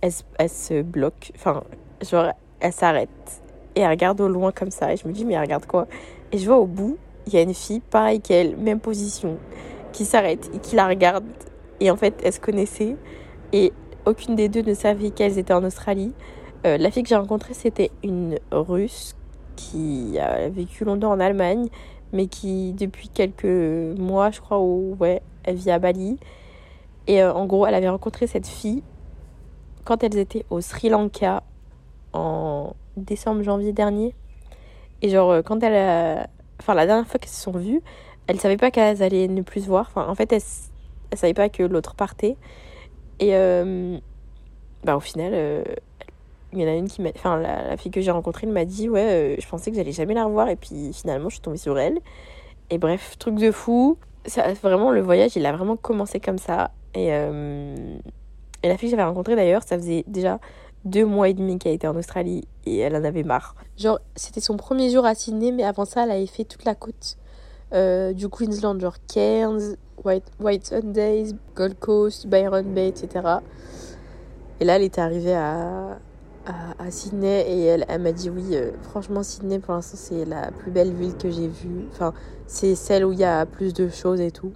[0.00, 1.64] elle, se bloque, enfin,
[2.08, 3.08] genre, elle s'arrête.
[3.74, 4.92] Et elle regarde au loin comme ça.
[4.92, 5.86] Et je me dis, mais elle regarde quoi?
[6.32, 9.38] Et je vois au bout, il y a une fille, pareil qu'elle, même position,
[9.92, 11.24] qui s'arrête et qui la regarde.
[11.80, 12.96] Et en fait, elles se connaissaient.
[13.52, 13.72] Et
[14.04, 16.12] aucune des deux ne savait qu'elles étaient en Australie.
[16.66, 19.14] Euh, la fille que j'ai rencontrée, c'était une russe
[19.56, 21.68] qui a vécu longtemps en Allemagne,
[22.12, 23.44] mais qui, depuis quelques
[23.98, 26.18] mois, je crois, où, ouais, elle vit à Bali.
[27.06, 28.82] Et euh, en gros, elle avait rencontré cette fille
[29.84, 31.42] quand elles étaient au Sri Lanka
[32.12, 34.14] en décembre-janvier dernier.
[35.02, 37.82] Et genre, euh, quand elle Enfin, la dernière fois qu'elles se sont vues,
[38.26, 39.86] elles savaient pas qu'elles allaient ne plus se voir.
[39.90, 40.40] Enfin, en fait, elles,
[41.10, 42.38] elles savaient pas que l'autre partait.
[43.20, 43.98] Et euh,
[44.82, 45.34] bah, au final,
[46.54, 47.10] il y en a une qui m'a.
[47.14, 50.14] Enfin, la, fille que j'ai rencontrée, elle m'a dit Ouais, je pensais que j'allais jamais
[50.14, 50.48] la revoir.
[50.48, 51.98] Et puis finalement, je suis tombée sur elle.
[52.70, 53.98] Et bref, truc de fou.
[54.62, 56.70] Vraiment, le voyage, il a vraiment commencé comme ça.
[56.96, 60.40] Et, et la fille que j'avais rencontrée d'ailleurs, ça faisait déjà
[60.86, 63.54] deux mois et demi qu'elle était en Australie et elle en avait marre.
[63.76, 66.74] Genre, c'était son premier jour à Sydney, mais avant ça, elle avait fait toute la
[66.74, 67.16] côte
[67.74, 73.26] euh, du Queensland, genre Cairns, White, White Sundays, Gold Coast, Byron Bay, etc.
[74.60, 75.98] Et là, elle était arrivée à,
[76.46, 80.52] à, Sydney et elle, elle m'a dit oui, euh, franchement, Sydney pour l'instant, c'est la
[80.52, 81.86] plus belle ville que j'ai vue.
[81.90, 82.14] Enfin,
[82.46, 84.52] c'est celle où il y a plus de choses et tout.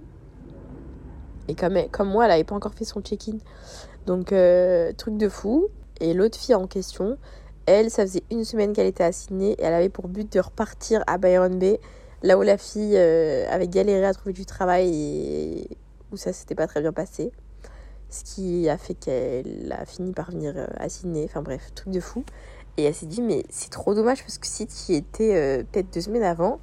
[1.51, 3.37] Et comme, moi, elle n'avait pas encore fait son check-in.
[4.05, 5.67] Donc, euh, truc de fou.
[5.99, 7.17] Et l'autre fille en question,
[7.65, 10.39] elle, ça faisait une semaine qu'elle était à Sydney et elle avait pour but de
[10.39, 11.79] repartir à Byron Bay,
[12.23, 15.69] là où la fille euh, avait galéré à trouver du travail et
[16.11, 17.31] où ça s'était pas très bien passé.
[18.09, 21.25] Ce qui a fait qu'elle a fini par venir euh, à Sydney.
[21.25, 22.23] Enfin bref, truc de fou.
[22.77, 25.63] Et elle s'est dit, mais c'est trop dommage parce que si tu y étais euh,
[25.71, 26.59] peut-être deux semaines avant,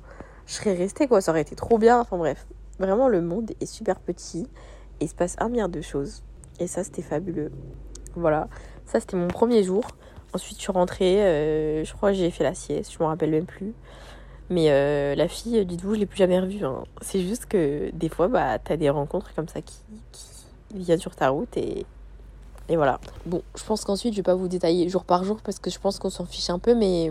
[0.47, 1.21] je serais restée quoi.
[1.21, 2.01] Ça aurait été trop bien.
[2.01, 2.47] Enfin bref,
[2.79, 4.49] vraiment le monde est super petit et
[5.01, 6.23] il se passe un milliard de choses.
[6.61, 7.53] Et ça, c'était fabuleux.
[8.15, 8.49] Voilà.
[8.87, 9.85] Ça, c'était mon premier jour.
[10.33, 11.25] Ensuite, je suis rentrée.
[11.25, 12.93] Euh, je crois que j'ai fait la sieste.
[12.93, 13.75] Je me rappelle même plus.
[14.51, 16.65] Mais euh, la fille, dites-vous, je l'ai plus jamais revue.
[16.65, 16.85] Hein.
[17.03, 19.77] C'est juste que des fois, bah, t'as des rencontres comme ça qui,
[20.13, 21.85] qui viennent sur ta route et,
[22.69, 22.99] et voilà.
[23.27, 25.79] Bon, je pense qu'ensuite, je vais pas vous détailler jour par jour parce que je
[25.79, 27.11] pense qu'on s'en fiche un peu, mais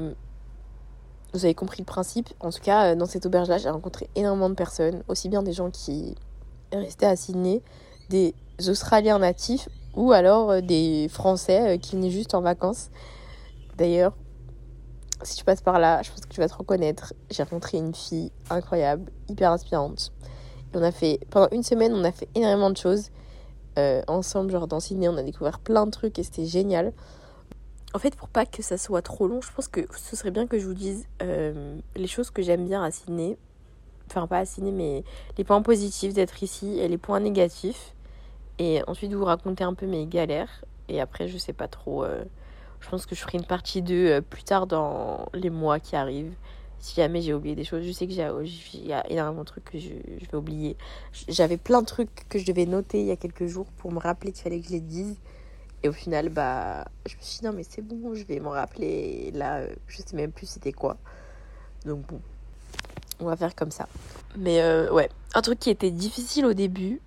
[1.34, 2.30] vous avez compris le principe.
[2.40, 5.70] En tout cas, dans cette auberge-là, j'ai rencontré énormément de personnes, aussi bien des gens
[5.70, 6.16] qui
[6.72, 7.62] restaient à Sydney,
[8.10, 8.34] des
[8.68, 12.90] Australiens natifs ou alors euh, des Français euh, qui venaient juste en vacances.
[13.78, 14.14] D'ailleurs,
[15.24, 17.14] si tu passes par là, je pense que tu vas te reconnaître.
[17.32, 20.12] J'ai rencontré une fille incroyable, hyper inspirante.
[20.74, 23.10] Et on a fait, pendant une semaine, on a fait énormément de choses
[23.78, 24.52] euh, ensemble.
[24.52, 26.94] Genre dans Sydney, on a découvert plein de trucs et c'était génial.
[27.94, 30.46] En fait, pour pas que ça soit trop long, je pense que ce serait bien
[30.46, 31.08] que je vous dise
[31.96, 33.38] les choses que j'aime bien à Sydney.
[34.10, 35.04] Enfin, pas Sydney, mais
[35.38, 37.94] les points positifs d'être ici et les points négatifs.
[38.60, 40.64] Et ensuite, vous raconter un peu mes galères.
[40.90, 42.04] Et après, je sais pas trop.
[42.04, 42.24] Euh,
[42.80, 45.96] je pense que je ferai une partie 2 euh, plus tard dans les mois qui
[45.96, 46.34] arrivent.
[46.80, 49.66] Si jamais j'ai oublié des choses, je sais que il y a énormément de trucs
[49.66, 50.78] que je, je vais oublier.
[51.28, 54.00] J'avais plein de trucs que je devais noter il y a quelques jours pour me
[54.00, 55.18] rappeler qu'il fallait que je les dise.
[55.84, 58.52] Et au final, bah, je me suis dit non, mais c'est bon, je vais m'en
[58.52, 59.32] rappeler.
[59.34, 60.98] Là, euh, je sais même plus c'était quoi.
[61.86, 62.22] Donc bon,
[63.20, 63.88] on va faire comme ça.
[64.38, 67.02] Mais ouais, un truc qui était difficile au début,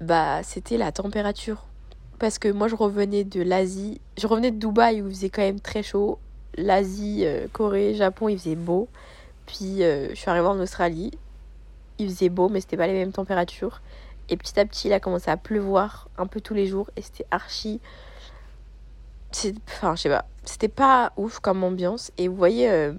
[0.00, 1.64] bah c'était la température.
[2.18, 5.42] Parce que moi je revenais de l'Asie, je revenais de Dubaï où il faisait quand
[5.42, 6.18] même très chaud.
[6.56, 8.88] L'Asie, euh, Corée, Japon, il faisait beau.
[9.46, 11.10] Puis euh, je suis arrivée en Australie,
[11.98, 13.80] il faisait beau mais c'était pas les mêmes températures.
[14.28, 17.02] Et petit à petit il a commencé à pleuvoir un peu tous les jours et
[17.02, 17.80] c'était archi...
[19.66, 22.12] Enfin je sais pas, c'était pas ouf comme ambiance.
[22.18, 22.92] Et vous voyez, euh,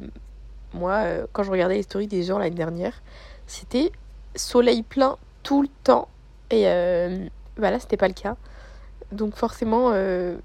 [0.76, 3.02] Moi, euh, quand je regardais les stories des gens l'année dernière,
[3.48, 3.92] c'était
[4.36, 6.10] soleil plein tout le temps.
[6.52, 8.36] Et euh, bah là, c'était pas le cas.
[9.14, 10.38] Donc forcément, euh,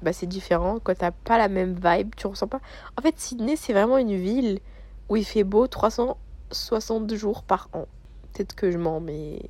[0.00, 0.78] bah, c'est différent.
[0.78, 2.60] Quand t'as pas la même vibe, tu ressens pas.
[2.96, 4.60] En fait, Sydney, c'est vraiment une ville
[5.08, 7.86] où il fait beau 360 jours par an.
[8.32, 9.42] Peut-être que je mens, mais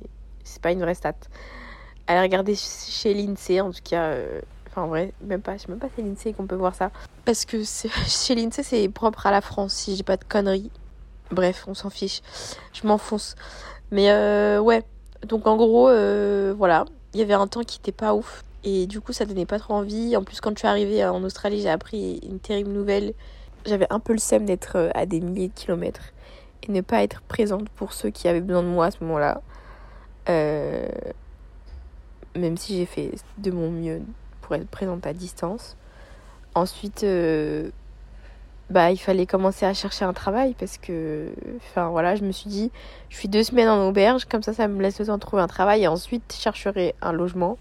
[0.43, 1.13] c'est pas une vraie stat.
[2.07, 4.15] Allez regarder chez l'INSEE, en tout cas.
[4.73, 6.73] Enfin, en vrai, même pas, je sais même pas si c'est l'INSEE qu'on peut voir
[6.73, 6.89] ça.
[7.25, 7.57] Parce que
[8.07, 10.71] chez l'INSEE, c'est propre à la France, si dis pas de conneries.
[11.29, 12.21] Bref, on s'en fiche.
[12.73, 13.35] Je m'enfonce.
[13.91, 14.83] Mais euh, ouais.
[15.27, 16.85] Donc en gros, euh, voilà.
[17.13, 18.43] Il y avait un temps qui était pas ouf.
[18.63, 20.17] Et du coup, ça donnait pas trop envie.
[20.17, 23.13] En plus, quand je suis arrivée en Australie, j'ai appris une terrible nouvelle.
[23.67, 26.13] J'avais un peu le seum d'être euh, à des milliers de kilomètres
[26.67, 29.41] et ne pas être présente pour ceux qui avaient besoin de moi à ce moment-là.
[30.29, 30.87] Euh,
[32.35, 34.01] Même si j'ai fait de mon mieux
[34.43, 35.75] pour être présente à distance.
[36.53, 37.69] Ensuite, euh,
[38.69, 42.49] bah, il fallait commencer à chercher un travail parce que, enfin voilà, je me suis
[42.49, 42.71] dit,
[43.09, 45.41] je suis deux semaines en auberge, comme ça, ça me laisse le temps de trouver
[45.41, 47.57] un travail et ensuite, je chercherai un logement.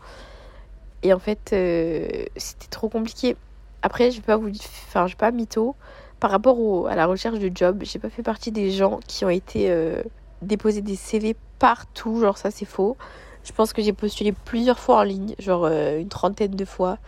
[1.03, 3.37] Et en fait, euh, c'était trop compliqué.
[3.83, 5.75] Après, je vais pas vous, enfin, je vais pas mytho.
[6.21, 9.25] Par rapport au- à la recherche de job, j'ai pas fait partie des gens qui
[9.25, 10.03] ont été euh,
[10.43, 10.57] des
[10.97, 12.21] CV partout.
[12.21, 12.97] Genre ça, c'est faux.
[13.45, 16.99] Je pense que j'ai postulé plusieurs fois en ligne, genre euh, une trentaine de fois.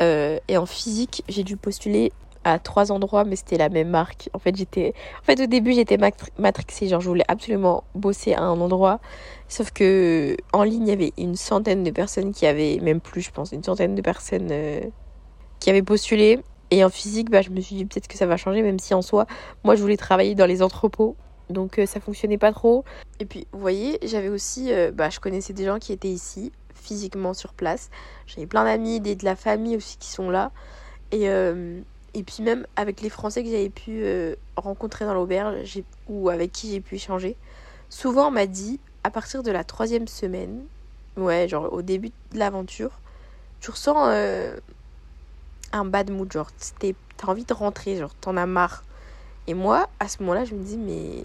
[0.00, 2.12] Euh, et en physique, j'ai dû postuler
[2.44, 4.30] à trois endroits, mais c'était la même marque.
[4.32, 6.88] En fait, j'étais, en fait, au début, j'étais matri- matrixée.
[6.88, 9.00] Genre, je voulais absolument bosser à un endroit.
[9.48, 13.22] Sauf que en ligne, il y avait une centaine de personnes qui avaient, même plus,
[13.22, 14.80] je pense, une centaine de personnes euh,
[15.60, 16.40] qui avaient postulé.
[16.70, 18.94] Et en physique, bah, je me suis dit peut-être que ça va changer, même si
[18.94, 19.26] en soi,
[19.64, 21.16] moi, je voulais travailler dans les entrepôts.
[21.50, 22.84] Donc, euh, ça fonctionnait pas trop.
[23.20, 26.52] Et puis, vous voyez, j'avais aussi, euh, bah, je connaissais des gens qui étaient ici,
[26.74, 27.90] physiquement sur place.
[28.26, 30.52] J'avais plein d'amis, des de la famille aussi qui sont là.
[31.10, 31.80] Et, euh,
[32.14, 34.04] et puis même avec les Français que j'avais pu
[34.56, 37.36] rencontrer dans l'auberge ou avec qui j'ai pu échanger,
[37.88, 40.64] souvent on m'a dit, à partir de la troisième semaine,
[41.16, 42.90] ouais, genre au début de l'aventure,
[43.60, 43.96] tu ressens
[45.72, 48.82] un bad mood, genre t'as envie de rentrer, genre t'en as marre.
[49.48, 51.24] Et moi, à ce moment-là, je me dis, mais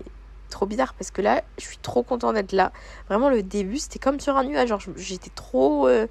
[0.49, 2.71] trop bizarre parce que là, je suis trop contente d'être là.
[3.09, 4.69] Vraiment, le début, c'était comme sur un nuage.
[4.69, 5.87] Genre, j'étais trop.
[5.87, 6.07] euh,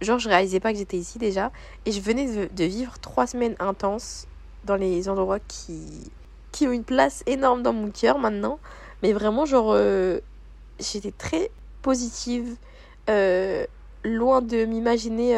[0.00, 1.52] Genre, je réalisais pas que j'étais ici déjà.
[1.84, 4.26] Et je venais de, vivre trois semaines intenses
[4.64, 6.10] dans les endroits qui,
[6.52, 8.58] qui ont une place énorme dans mon cœur maintenant.
[9.02, 10.20] Mais vraiment, genre, euh,
[10.80, 11.50] j'étais très
[11.82, 12.56] positive.
[13.10, 13.66] euh,
[14.04, 15.36] loin de m'imaginer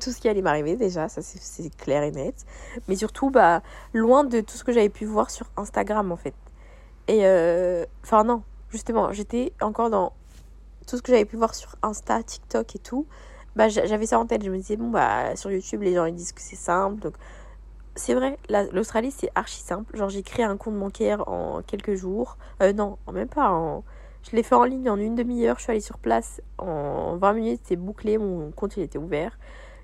[0.00, 2.34] tout ce qui allait m'arriver déjà, ça c'est- c'est clair et net.
[2.88, 3.62] Mais surtout, bah,
[3.94, 6.34] loin de tout ce que j'avais pu voir sur Instagram en fait.
[7.08, 10.12] Et euh, enfin, non, justement, j'étais encore dans
[10.86, 13.06] tout ce que j'avais pu voir sur Insta, TikTok et tout.
[13.56, 14.44] Bah, j'a- j'avais ça en tête.
[14.44, 17.00] Je me disais, bon, bah, sur YouTube, les gens ils disent que c'est simple.
[17.02, 17.14] Donc,
[17.94, 19.96] c'est vrai, la- l'Australie c'est archi simple.
[19.96, 22.36] Genre, j'ai créé un compte bancaire en quelques jours.
[22.62, 23.80] Euh, non, même pas.
[24.30, 25.56] Je l'ai fait en ligne en une demi-heure.
[25.58, 27.60] Je suis allée sur place en 20 minutes.
[27.62, 28.18] C'était bouclé.
[28.18, 29.38] Mon compte il était ouvert.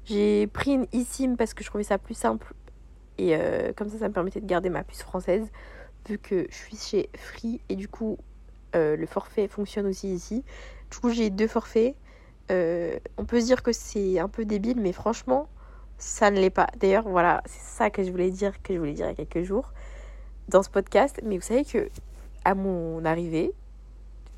[0.04, 2.52] J'ai pris une eSIM parce que je trouvais ça plus simple.
[3.18, 5.50] Et euh, comme ça, ça me permettait de garder ma puce française.
[6.08, 7.60] Vu que je suis chez Free.
[7.68, 8.18] Et du coup,
[8.74, 10.44] euh, le forfait fonctionne aussi ici.
[10.90, 11.94] Du coup, j'ai deux forfaits.
[12.50, 15.48] Euh, on peut se dire que c'est un peu débile, mais franchement,
[15.98, 16.66] ça ne l'est pas.
[16.78, 19.24] D'ailleurs, voilà, c'est ça que je voulais dire, que je voulais dire il y a
[19.24, 19.72] quelques jours
[20.48, 21.20] dans ce podcast.
[21.24, 21.88] Mais vous savez que
[22.44, 23.52] à mon arrivée,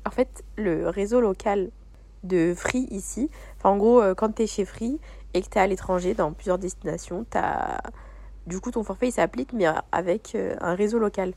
[0.05, 1.71] en fait, le réseau local
[2.21, 4.99] de Free ici, enfin, en gros, quand tu es chez Free
[5.35, 7.81] et que tu es à l'étranger dans plusieurs destinations, t'as
[8.47, 11.33] du coup ton forfait il s'applique, mais avec euh, un réseau local.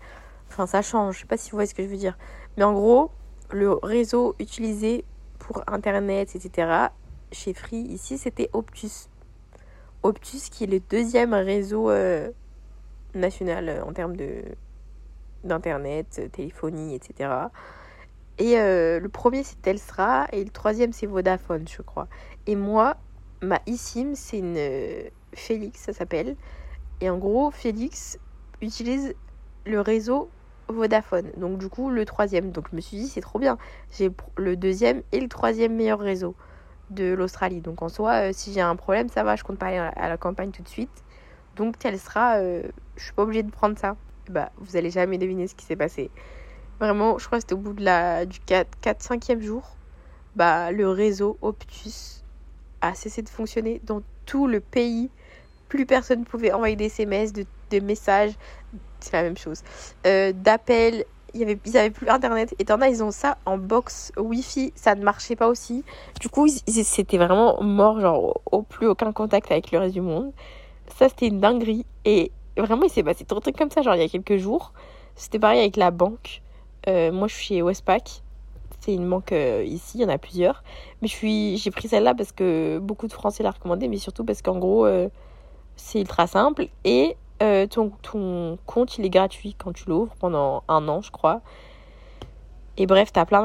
[0.48, 1.16] Enfin, ça change.
[1.16, 2.16] Je sais pas si vous voyez ce que je veux dire.
[2.56, 3.10] Mais en gros,
[3.50, 5.04] le réseau utilisé
[5.40, 6.86] pour Internet, etc.,
[7.32, 9.10] chez Free, ici, c'était Optus.
[10.02, 12.30] Optus, qui est le deuxième réseau euh,
[13.14, 14.42] national euh, en termes de
[15.44, 17.30] d'internet, téléphonie, etc.
[18.38, 22.08] Et le premier c'est Telstra et le troisième c'est Vodafone, je crois.
[22.48, 22.96] Et moi,
[23.42, 26.36] ma eSIM c'est une euh, Félix, ça s'appelle.
[27.00, 28.18] Et en gros, Félix
[28.60, 29.14] utilise
[29.66, 30.30] le réseau
[30.68, 31.30] Vodafone.
[31.36, 32.50] Donc du coup, le troisième.
[32.52, 33.58] Donc je me suis dit, c'est trop bien.
[33.96, 36.34] J'ai le deuxième et le troisième meilleur réseau
[36.90, 37.60] de l'Australie.
[37.60, 40.08] Donc en soi, euh, si j'ai un problème, ça va, je compte pas aller à
[40.08, 41.04] la- campagne tout de suite.
[41.56, 42.62] Donc Telstra, euh,
[42.96, 43.96] je suis pas obligée de prendre ça.
[44.30, 46.10] Bah, vous allez jamais deviner ce qui s'est passé.
[46.80, 49.76] Vraiment, je crois que c'était au bout de la, du 4-5e jour.
[50.36, 52.17] Bah, le réseau Optus
[52.80, 55.10] a cessé de fonctionner dans tout le pays.
[55.68, 58.32] Plus personne pouvait envoyer des SMS, de, de messages.
[59.00, 59.62] C'est la même chose.
[60.06, 61.04] Euh, D'appels.
[61.34, 62.54] Il y avait, ils avaient plus internet.
[62.58, 64.72] Et t'en as, ils ont ça en box Wi-Fi.
[64.74, 65.84] Ça ne marchait pas aussi.
[66.20, 68.00] Du coup, c'était vraiment mort.
[68.00, 70.32] Genre, au, au plus aucun contact avec le reste du monde.
[70.96, 71.84] Ça, c'était une dinguerie.
[72.06, 73.82] Et vraiment, il s'est passé trop de trucs comme ça.
[73.82, 74.72] Genre, il y a quelques jours,
[75.16, 76.42] c'était pareil avec la banque.
[76.88, 78.22] Euh, moi, je suis chez Westpac.
[78.80, 80.62] C'est une banque euh, ici, il y en a plusieurs.
[81.02, 84.24] Mais je suis, j'ai pris celle-là parce que beaucoup de Français l'ont recommandé, mais surtout
[84.24, 85.08] parce qu'en gros, euh,
[85.76, 86.68] c'est ultra simple.
[86.84, 87.16] Et
[87.70, 91.40] ton, ton compte, il est gratuit quand tu l'ouvres pendant un an, je crois.
[92.76, 93.42] Et bref, t'as plein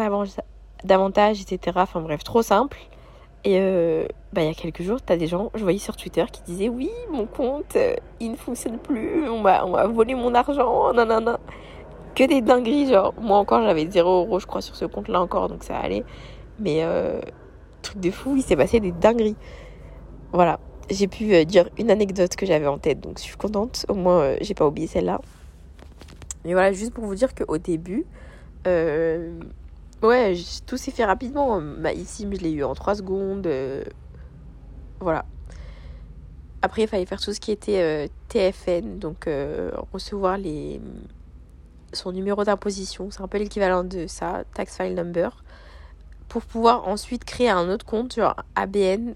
[0.84, 1.78] d'avantages, etc.
[1.82, 2.78] Enfin bref, trop simple.
[3.44, 3.60] Et
[4.32, 6.42] bah, il y a quelques jours, tu as des gens, je voyais sur Twitter, qui
[6.44, 7.78] disaient Oui, mon compte,
[8.20, 11.40] il ne fonctionne plus, on m'a, on volé mon argent, nanana
[12.16, 12.90] que des dingueries.
[12.90, 16.04] Genre, moi encore, j'avais 0 euros, je crois, sur ce compte-là encore, donc ça allait.
[16.60, 17.20] Mais, euh,
[17.84, 19.36] truc de fou, il s'est passé des dingueries.
[20.32, 20.60] Voilà.
[20.90, 23.86] J'ai pu euh, dire une anecdote que j'avais en tête, donc je suis contente.
[23.88, 25.22] Au moins, euh, j'ai pas oublié celle-là.
[26.44, 28.06] Mais voilà, juste pour vous dire qu'au début,
[28.68, 29.40] euh,
[30.02, 30.36] ouais,
[30.66, 31.62] tout s'est fait rapidement.
[31.62, 33.48] Bah, ici, je l'ai eu en 3 secondes.
[35.00, 35.26] voilà.
[36.62, 39.30] Après, il fallait faire tout ce qui était TFN, donc
[39.92, 40.82] recevoir les,
[41.94, 45.44] son numéro d'imposition, c'est un peu l'équivalent de ça, tax file number,
[46.34, 49.14] pour pouvoir ensuite créer un autre compte, genre ABN.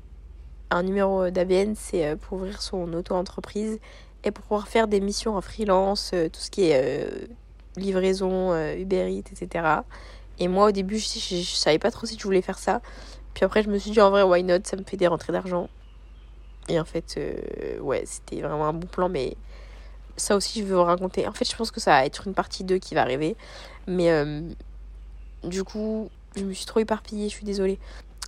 [0.70, 3.80] Un numéro d'ABN, c'est euh, pour ouvrir son auto-entreprise
[4.24, 7.26] et pour pouvoir faire des missions en freelance, euh, tout ce qui est euh,
[7.76, 9.66] livraison, Uber Eats, etc.
[10.40, 12.82] Et moi, au début, je, je, savais pas trop si je voulais faire ça.
[13.34, 14.60] Puis après, je me suis dit, en vrai, why not?
[14.66, 15.70] Ça me fait des rentrées d'argent.
[16.70, 17.20] Et en fait,
[17.82, 19.38] ouais, c'était vraiment un bon plan, mais
[20.18, 21.28] ça aussi, je veux vous raconter.
[21.28, 23.36] En fait, je pense que ça va être une partie 2 qui va arriver.
[23.88, 24.42] Mais euh,
[25.44, 27.80] du coup, je me suis trop éparpillée, je suis désolée.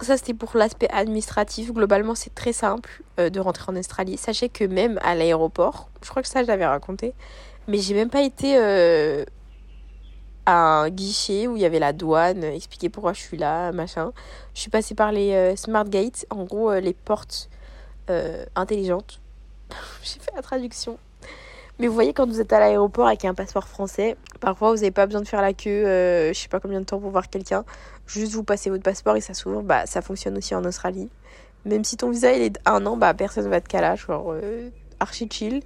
[0.01, 1.73] Ça, c'était pour l'aspect administratif.
[1.73, 4.17] Globalement, c'est très simple euh, de rentrer en Australie.
[4.17, 7.13] Sachez que même à l'aéroport, je crois que ça, je l'avais raconté,
[7.67, 9.25] mais j'ai même pas été euh,
[10.45, 14.13] à un guichet où il y avait la douane, expliquer pourquoi je suis là, machin.
[14.53, 17.49] Je suis passée par les smart gates, en gros, les portes
[18.55, 19.19] intelligentes.
[20.03, 20.97] j'ai fait la traduction
[21.79, 24.91] mais vous voyez, quand vous êtes à l'aéroport avec un passeport français, parfois vous n'avez
[24.91, 27.29] pas besoin de faire la queue, euh, je sais pas combien de temps pour voir
[27.29, 27.63] quelqu'un.
[28.05, 29.61] Juste vous passez votre passeport et ça s'ouvre.
[29.61, 31.09] Bah, ça fonctionne aussi en Australie.
[31.63, 34.69] Même si ton visa il est un an, bah, personne va te caler, genre euh,
[34.99, 35.61] archi chill.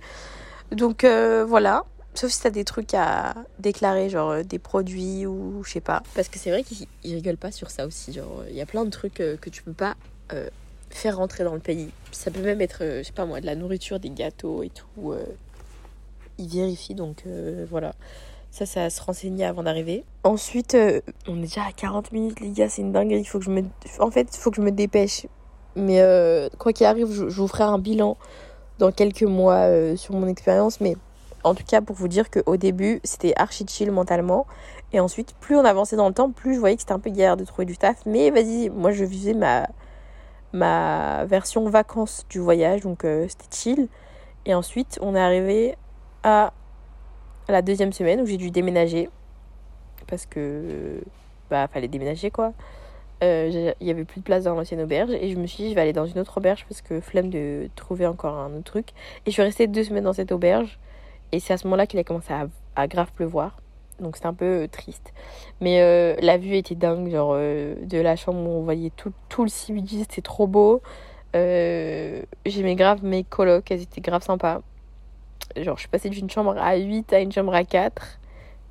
[0.71, 1.83] Donc euh, voilà.
[2.13, 6.03] Sauf si t'as des trucs à déclarer, genre des produits ou je sais pas.
[6.13, 8.13] Parce que c'est vrai qu'ils rigolent pas sur ça aussi.
[8.13, 9.95] Genre, il y a plein de trucs que tu peux pas
[10.91, 11.89] faire rentrer dans le pays.
[12.11, 15.15] Ça peut même être, je sais pas moi, de la nourriture, des gâteaux et tout
[16.37, 16.95] il vérifie.
[16.95, 17.93] Donc euh, voilà.
[18.51, 20.03] Ça, ça se renseigner avant d'arriver.
[20.23, 23.25] Ensuite, euh, on est déjà à 40 minutes, les gars, c'est une dinguerie.
[23.25, 23.63] Faut que je me...
[23.99, 25.25] En fait, il faut que je me dépêche.
[25.75, 28.15] Mais euh, quoi qu'il arrive, je, vous ferai un bilan
[28.77, 30.81] dans quelques mois sur mon expérience.
[30.81, 30.97] Mais
[31.43, 34.45] en tout cas, pour vous dire qu'au début, c'était archi chill mentalement.
[34.91, 37.09] Et ensuite, plus on avançait dans le temps, plus je voyais que c'était un peu
[37.09, 38.05] galère de trouver du taf.
[38.05, 39.67] Mais vas-y, moi, je vivais ma,
[40.51, 42.81] ma version vacances du voyage.
[42.81, 43.87] Donc, c'était chill.
[44.45, 45.75] Et ensuite, on est arrivé
[46.23, 46.53] à
[47.47, 49.09] la deuxième semaine où j'ai dû déménager.
[50.07, 51.01] Parce que
[51.49, 52.53] bah fallait déménager quoi.
[53.23, 55.69] Euh, il y avait plus de place dans l'ancienne auberge et je me suis dit
[55.69, 58.63] je vais aller dans une autre auberge parce que flemme de trouver encore un autre
[58.63, 58.89] truc.
[59.25, 60.79] Et je suis restée deux semaines dans cette auberge
[61.31, 62.33] et c'est à ce moment-là qu'il a commencé
[62.75, 63.57] à, grave pleuvoir.
[63.99, 65.13] Donc c'était un peu triste.
[65.61, 69.13] Mais euh, la vue était dingue genre euh, de la chambre où on voyait tout,
[69.29, 70.81] tout le CBD c'était trop beau.
[71.33, 74.61] J'aimais grave mes colocs elles étaient grave sympas
[75.57, 78.19] genre je suis passée d'une chambre à 8 à une chambre à 4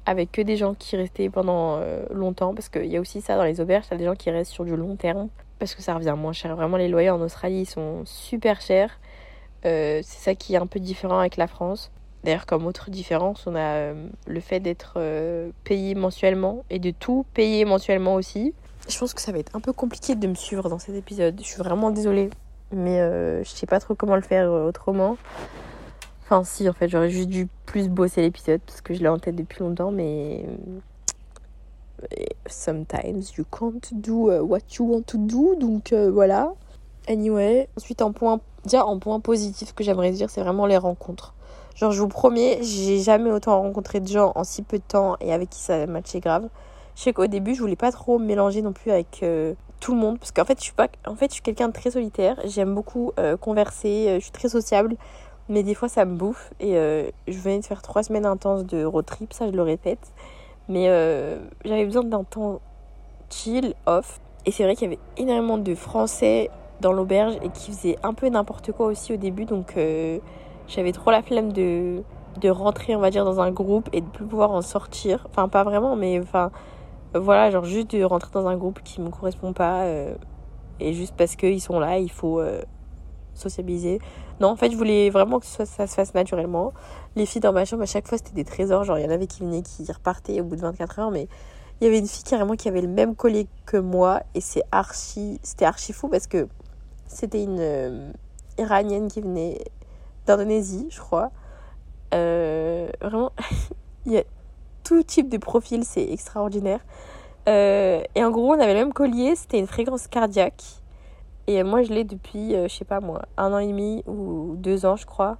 [0.07, 3.37] avec que des gens qui restaient pendant euh, longtemps parce qu'il y a aussi ça
[3.37, 5.28] dans les auberges, t'as des gens qui restent sur du long terme
[5.59, 6.57] parce que ça revient moins cher.
[6.57, 8.99] Vraiment les loyers en Australie ils sont super chers.
[9.64, 11.93] Euh, c'est ça qui est un peu différent avec la France.
[12.24, 14.99] D'ailleurs comme autre différence on a euh, le fait d'être
[15.64, 18.55] payé mensuellement et de tout payer mensuellement aussi.
[18.89, 21.39] Je pense que ça va être un peu compliqué de me suivre dans cet épisode.
[21.39, 22.30] Je suis vraiment désolée
[22.72, 22.99] mais
[23.45, 25.16] je sais pas trop comment le faire autrement.
[26.33, 29.18] Enfin, si, en fait, j'aurais juste dû plus bosser l'épisode parce que je l'ai en
[29.18, 30.47] tête depuis longtemps, mais.
[32.47, 36.55] Sometimes you can't do uh, what you want to do, donc euh, voilà.
[37.07, 41.35] Anyway, ensuite, en point, déjà en point positif que j'aimerais dire, c'est vraiment les rencontres.
[41.74, 45.16] Genre, je vous promets, j'ai jamais autant rencontré de gens en si peu de temps
[45.20, 46.49] et avec qui ça matchait grave.
[46.97, 50.01] Je sais qu'au début, je voulais pas trop mélanger non plus avec euh, tout le
[50.01, 50.74] monde parce qu'en fait, je suis
[51.07, 52.41] en fait, suis quelqu'un de très solitaire.
[52.47, 54.97] J'aime beaucoup euh, converser, je suis très sociable.
[55.53, 56.50] Mais des fois, ça me bouffe.
[56.61, 59.61] Et euh, je venais de faire trois semaines intenses de road trip, ça je le
[59.61, 60.11] répète.
[60.70, 61.36] Mais euh,
[61.66, 62.62] j'avais besoin d'un temps
[63.28, 64.18] chill, off.
[64.46, 66.48] Et c'est vrai qu'il y avait énormément de Français
[66.80, 69.44] dans l'auberge et qui faisaient un peu n'importe quoi aussi au début.
[69.44, 70.20] Donc euh,
[70.68, 72.03] j'avais trop la flemme de,
[72.40, 75.26] de rentrer, on va dire, dans un groupe et de plus pouvoir en sortir.
[75.28, 76.50] Enfin, pas vraiment, mais enfin,
[77.14, 79.84] voilà, genre juste de rentrer dans un groupe qui me correspond pas.
[80.80, 82.40] et juste parce qu'ils sont là, il faut
[83.35, 84.01] sociabiliser.
[84.41, 86.72] Non, en fait, je voulais vraiment que ça, se fasse naturellement.
[87.16, 88.85] Les filles dans ma chambre, à chaque fois, c'était des trésors.
[88.85, 91.28] Genre, il y en avait qui venaient, qui repartaient au bout de 24 heures, mais
[91.83, 94.62] il y avait une fille carrément qui avait le même collier que moi et c'est
[94.70, 96.47] archi c'était archi fou parce que
[97.09, 98.12] c'était une euh,
[98.57, 99.64] iranienne qui venait
[100.24, 101.33] d'Indonésie je crois
[102.14, 103.33] euh, vraiment
[104.07, 104.22] il y a
[104.85, 106.78] tout type de profil c'est extraordinaire
[107.49, 110.82] euh, et en gros on avait le même collier c'était une fréquence cardiaque
[111.55, 114.86] et moi je l'ai depuis je sais pas moi un an et demi ou deux
[114.86, 115.38] ans je crois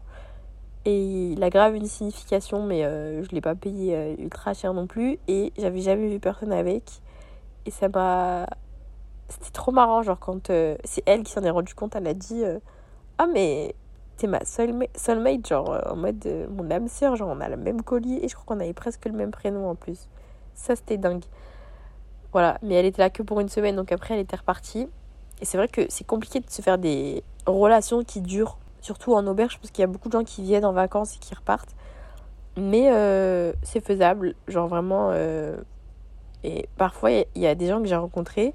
[0.84, 4.74] et il a grave une signification, mais euh, je l'ai pas payé euh, ultra cher
[4.74, 5.18] non plus.
[5.28, 6.84] Et j'avais jamais vu personne avec.
[7.66, 8.46] Et ça m'a.
[9.28, 12.14] C'était trop marrant, genre quand euh, c'est elle qui s'en est rendu compte, elle a
[12.14, 12.42] dit
[13.18, 13.74] Ah, mais
[14.16, 18.20] t'es ma soulmate, genre en mode mon âme sœur, genre on a le même collier
[18.22, 20.08] et je crois qu'on avait presque le même prénom en plus.
[20.54, 21.24] Ça c'était dingue.
[22.32, 24.88] Voilà, mais elle était là que pour une semaine, donc après elle était repartie.
[25.43, 29.26] Et c'est vrai que c'est compliqué de se faire des relations qui durent surtout en
[29.26, 31.74] auberge, parce qu'il y a beaucoup de gens qui viennent en vacances et qui repartent.
[32.57, 35.11] Mais euh, c'est faisable, genre vraiment.
[35.11, 35.57] Euh,
[36.45, 38.55] et parfois, il y, a des gens que j'ai rencontrés,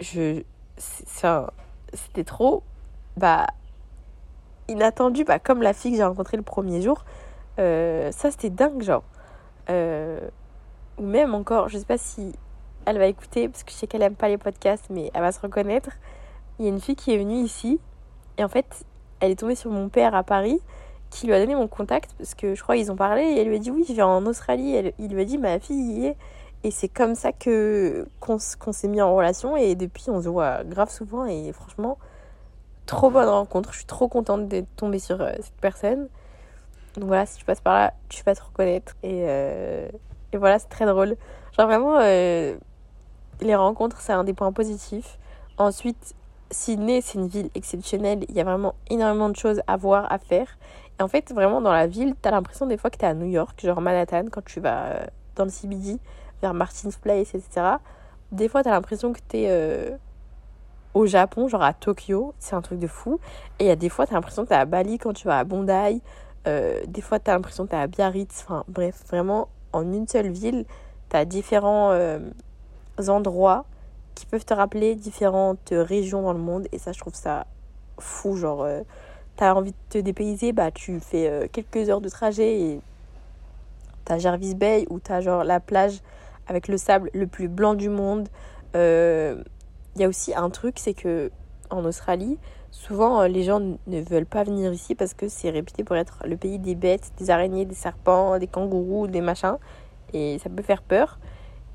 [0.00, 0.42] je,
[0.76, 2.62] c'était trop,
[3.16, 3.46] bah,
[4.68, 7.04] inattendu, bah, comme la fille que j'ai rencontrée le premier jour.
[7.58, 9.04] Euh, ça, c'était dingue, genre.
[9.68, 12.34] ou même encore, je sais pas si
[12.86, 15.32] elle va écouter, parce que je sais qu'elle aime pas les podcasts, mais elle va
[15.32, 15.90] se reconnaître.
[16.58, 17.80] Il y a une fille qui est venue ici,
[18.38, 18.84] et en fait,
[19.20, 20.60] elle est tombée sur mon père à Paris
[21.14, 23.48] qui lui a donné mon contact parce que je crois qu'ils ont parlé et elle
[23.48, 24.74] lui a dit oui je viens en Australie.
[24.74, 26.16] Elle, il lui a dit ma fille y est.
[26.64, 30.64] Et c'est comme ça que qu'on, s'est mis en relation et depuis on se voit
[30.64, 31.98] grave souvent et franchement
[32.86, 33.72] trop bonne rencontre.
[33.72, 36.08] Je suis trop contente d'être tombée sur euh, cette personne.
[36.96, 38.96] Donc voilà si tu passes par là tu vas te reconnaître.
[39.02, 39.88] Et, euh,
[40.32, 41.16] et voilà c'est très drôle.
[41.56, 42.56] Genre vraiment euh,
[43.40, 45.18] les rencontres c'est un des points positifs
[45.58, 46.14] ensuite
[46.50, 48.24] Sydney, c'est une ville exceptionnelle.
[48.28, 50.56] Il y a vraiment énormément de choses à voir, à faire.
[50.98, 53.26] Et en fait, vraiment, dans la ville, t'as l'impression des fois que t'es à New
[53.26, 55.98] York, genre Manhattan, quand tu vas euh, dans le CBD,
[56.40, 57.76] vers Martin's Place, etc.
[58.30, 59.90] Des fois, t'as l'impression que t'es euh,
[60.94, 62.34] au Japon, genre à Tokyo.
[62.38, 63.18] C'est un truc de fou.
[63.58, 65.38] Et il y a des fois, t'as l'impression que t'es à Bali quand tu vas
[65.38, 66.00] à Bondi.
[66.46, 68.44] Euh, des fois, t'as l'impression que t'es à Biarritz.
[68.44, 70.66] Enfin, bref, vraiment, en une seule ville,
[71.08, 71.90] t'as différents
[73.08, 73.64] endroits
[74.14, 76.66] qui peuvent te rappeler différentes régions dans le monde.
[76.72, 77.46] Et ça, je trouve ça
[77.98, 78.36] fou.
[78.36, 78.82] Genre, euh,
[79.36, 82.80] t'as envie de te dépayser, bah tu fais euh, quelques heures de trajet et
[84.04, 86.00] t'as Jarvis Bay où t'as genre la plage
[86.46, 88.28] avec le sable le plus blanc du monde.
[88.74, 89.42] Il euh,
[89.96, 91.30] y a aussi un truc, c'est que
[91.70, 92.38] en Australie,
[92.70, 96.36] souvent les gens ne veulent pas venir ici parce que c'est réputé pour être le
[96.36, 99.56] pays des bêtes, des araignées, des serpents, des kangourous, des machins.
[100.12, 101.18] Et ça peut faire peur.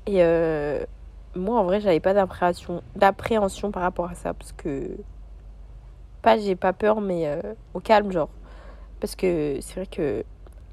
[0.06, 0.22] Et
[1.34, 4.96] moi en vrai j'avais pas d'appréhension par rapport à ça parce que
[6.22, 7.40] pas j'ai pas peur mais euh,
[7.74, 8.28] au calme genre.
[9.00, 10.24] Parce que c'est vrai que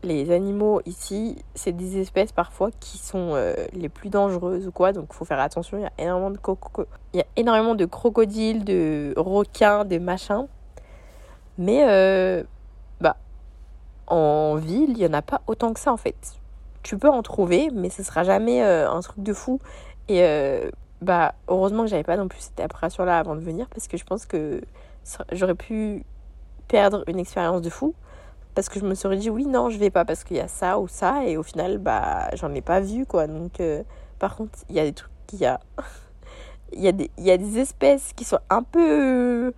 [0.04, 4.94] les animaux ici c'est des espèces parfois qui sont euh, les plus dangereuses ou quoi
[4.94, 6.40] donc faut faire attention il y a énormément de
[7.14, 10.48] y a énormément de crocodiles de requins de machins.
[11.58, 12.44] Mais euh,
[13.02, 13.18] bah
[14.08, 16.16] en ville il y en a pas autant que ça en fait.
[16.84, 19.60] Tu peux en trouver mais ce sera jamais un truc de fou
[20.08, 20.70] et euh,
[21.02, 24.04] bah, heureusement que j'avais pas non plus cette appréhension-là avant de venir parce que je
[24.04, 24.62] pense que
[25.32, 26.04] j'aurais pu
[26.68, 27.94] perdre une expérience de fou
[28.56, 30.48] parce que je me serais dit oui, non, je vais pas parce qu'il y a
[30.48, 33.28] ça ou ça et au final, bah, j'en ai pas vu quoi.
[33.28, 33.84] Donc, euh,
[34.18, 35.60] par contre, il y a des trucs, il y a.
[36.74, 39.54] il y, a des, il y a des espèces qui sont un peu.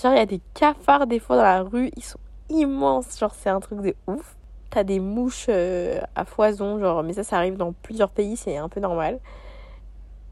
[0.00, 3.34] Genre, il y a des cafards des fois dans la rue, ils sont immenses, genre,
[3.34, 4.36] c'est un truc de ouf.
[4.70, 8.56] T'as des mouches euh, à foison, genre, mais ça, ça arrive dans plusieurs pays, c'est
[8.56, 9.20] un peu normal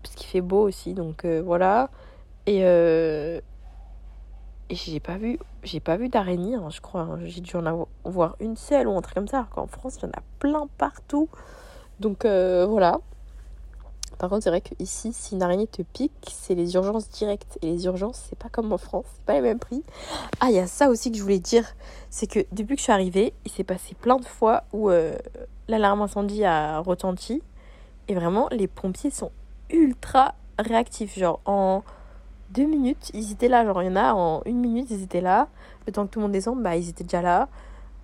[0.02, 1.90] parce qu'il fait beau aussi donc euh, voilà.
[2.46, 3.40] Et, euh,
[4.68, 7.20] et j'ai pas vu j'ai pas vu d'araignée hein, je crois hein.
[7.22, 10.02] j'ai dû en avoir une seule ou un truc comme ça alors qu'en France il
[10.02, 11.28] y en a plein partout.
[12.00, 12.98] Donc euh, voilà.
[14.18, 17.58] Par contre c'est vrai que ici si une araignée te pique c'est les urgences directes.
[17.62, 19.84] Et les urgences c'est pas comme en France c'est pas les mêmes prix.
[20.40, 21.64] Ah il y a ça aussi que je voulais dire
[22.10, 24.90] c'est que depuis que je suis arrivée il s'est passé plein de fois où
[25.68, 27.40] l'alarme incendie a retenti.
[28.08, 29.30] Et vraiment les pompiers sont
[29.72, 31.18] ultra réactifs.
[31.18, 31.82] Genre, en
[32.50, 33.64] deux minutes, ils étaient là.
[33.64, 35.48] Genre, il y en a, en une minute, ils étaient là.
[35.86, 37.48] Le temps que tout le monde descende, bah, ils étaient déjà là.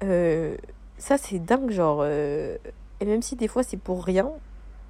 [0.03, 0.57] Euh,
[0.97, 2.01] ça, c'est dingue, genre.
[2.03, 2.57] Euh,
[3.01, 4.29] et même si des fois, c'est pour rien,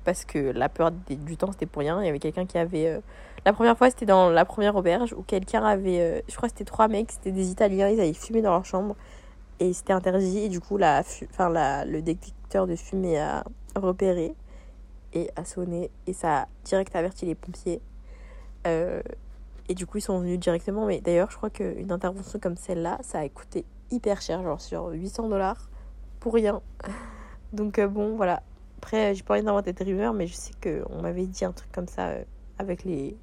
[0.05, 2.01] parce que la plupart du temps, c'était pour rien.
[2.01, 2.89] Il y avait quelqu'un qui avait.
[2.89, 3.01] Euh,
[3.45, 6.24] la première fois, c'était dans la première auberge où quelqu'un avait.
[6.29, 8.97] Je crois c'était trois mecs, c'était des Italiens, ils avaient fumé dans leur chambre.
[9.61, 10.39] Et c'était interdit.
[10.39, 13.45] Et du coup, la, enfin, la, le détecteur de fumée a
[13.76, 14.35] repéré
[15.12, 17.80] et a sonné et ça a direct averti les pompiers.
[18.66, 19.00] Euh,
[19.68, 20.86] Et du coup, ils sont venus directement.
[20.86, 24.88] Mais d'ailleurs, je crois qu'une intervention comme celle-là, ça a coûté hyper cher, genre sur
[24.88, 25.68] 800 dollars
[26.20, 26.62] pour rien.
[27.52, 28.42] Donc euh, bon, voilà.
[28.78, 31.70] Après, j'ai pas envie d'inventer des rumeurs, mais je sais qu'on m'avait dit un truc
[31.72, 32.24] comme ça euh,
[32.59, 33.16] avec les...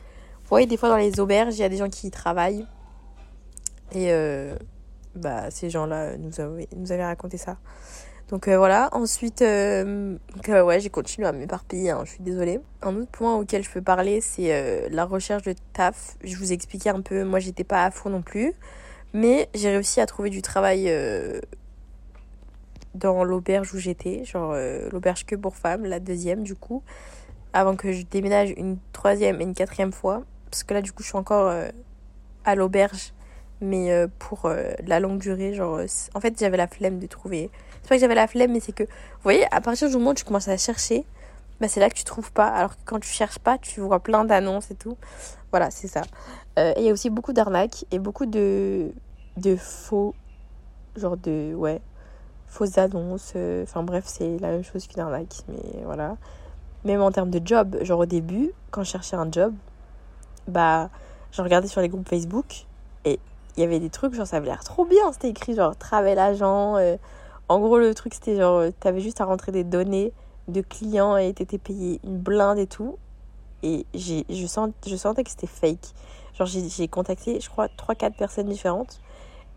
[0.00, 2.66] Vous voyez, des fois dans les auberges, il y a des gens qui y travaillent.
[3.92, 4.10] Et
[5.14, 7.58] bah, ces gens-là nous avaient, nous avaient raconté ça.
[8.28, 12.60] Donc voilà, ensuite, ouais, j'ai continué à m'éparpiller, hein, je suis désolée.
[12.82, 16.16] Un autre point auquel je peux parler, c'est la recherche de taf.
[16.22, 18.52] Je vous ai expliqué un peu, moi j'étais pas à fond non plus.
[19.14, 20.90] Mais j'ai réussi à trouver du travail
[22.98, 26.82] dans l'auberge où j'étais, genre euh, l'auberge que pour femmes, la deuxième du coup,
[27.52, 31.02] avant que je déménage une troisième et une quatrième fois, parce que là du coup
[31.02, 31.68] je suis encore euh,
[32.44, 33.12] à l'auberge,
[33.60, 34.50] mais euh, pour
[34.86, 35.80] la longue durée, genre
[36.14, 37.50] en fait j'avais la flemme de trouver.
[37.88, 40.10] C'est pas que j'avais la flemme, mais c'est que, vous voyez, à partir du moment
[40.10, 41.06] où tu commences à chercher,
[41.58, 43.98] bah, c'est là que tu trouves pas, alors que quand tu cherches pas, tu vois
[44.00, 44.98] plein d'annonces et tout.
[45.52, 46.02] Voilà, c'est ça.
[46.58, 48.92] et il y a aussi beaucoup d'arnaques et beaucoup de,
[49.38, 50.14] de faux,
[50.96, 51.80] genre de, ouais,
[52.46, 53.32] fausses annonces.
[53.36, 55.36] Euh, enfin bref, c'est la même chose qu'une arnaque.
[55.48, 56.18] Mais voilà.
[56.84, 59.54] Même en termes de job, genre au début, quand je cherchais un job,
[60.46, 60.90] bah,
[61.32, 62.66] je regardais sur les groupes Facebook
[63.06, 63.18] et
[63.56, 65.10] il y avait des trucs, genre ça avait l'air trop bien.
[65.12, 66.76] C'était écrit genre travel agent.
[66.76, 66.98] Euh.
[67.48, 70.12] En gros, le truc c'était genre, euh, t'avais juste à rentrer des données
[70.48, 72.98] de clients et t'étais payé une blinde et tout.
[73.62, 74.46] Et je, je
[74.96, 75.92] sentais que c'était fake.
[76.34, 79.00] Genre, j'ai contacté, je crois, 3-4 personnes différentes.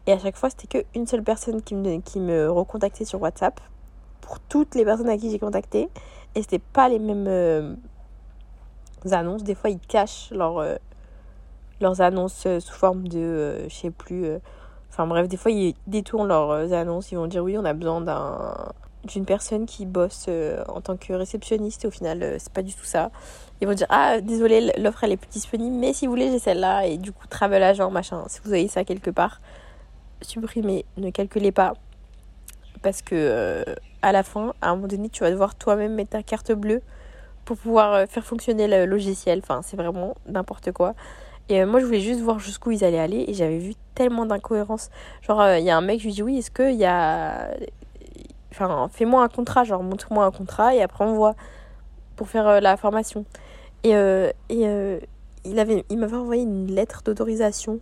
[0.07, 3.59] Et à chaque fois, c'était qu'une seule personne qui me, qui me recontactait sur WhatsApp
[4.21, 5.89] pour toutes les personnes à qui j'ai contacté.
[6.33, 7.75] Et c'était pas les mêmes euh,
[9.11, 9.43] annonces.
[9.43, 10.77] Des fois, ils cachent euh,
[11.79, 14.25] leurs annonces euh, sous forme de, je sais plus.
[14.91, 17.11] Enfin bref, des fois, ils détournent leurs annonces.
[17.11, 18.55] Ils vont dire oui, on a besoin d'un
[19.03, 20.29] d'une personne qui bosse
[20.67, 21.85] en tant que réceptionniste.
[21.85, 23.09] Au final, c'est pas du tout ça.
[23.59, 26.39] Ils vont dire ah désolé, l'offre elle est plus disponible, mais si vous voulez, j'ai
[26.39, 26.85] celle-là.
[26.85, 28.23] Et du coup, travel agent, machin.
[28.27, 29.41] Si vous avez ça quelque part
[30.21, 31.73] supprimer, ne calculez pas.
[32.81, 33.63] Parce que euh,
[34.01, 36.81] à la fin, à un moment donné, tu vas devoir toi-même mettre ta carte bleue
[37.45, 39.39] pour pouvoir euh, faire fonctionner le logiciel.
[39.43, 40.95] Enfin, c'est vraiment n'importe quoi.
[41.49, 43.25] Et euh, moi, je voulais juste voir jusqu'où ils allaient aller.
[43.27, 44.89] Et j'avais vu tellement d'incohérences.
[45.21, 47.51] Genre, il y a un mec, je lui dis oui, est-ce qu'il y a.
[48.51, 51.35] Enfin, fais-moi un contrat, genre, montre-moi un contrat et après on voit
[52.17, 53.25] pour faire la formation.
[53.83, 53.91] Et,
[54.49, 54.99] et
[55.45, 57.79] il, avait, il m'avait envoyé une lettre d'autorisation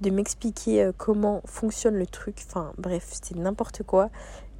[0.00, 2.36] de m'expliquer euh, comment fonctionne le truc.
[2.48, 4.10] Enfin, bref, c'était n'importe quoi.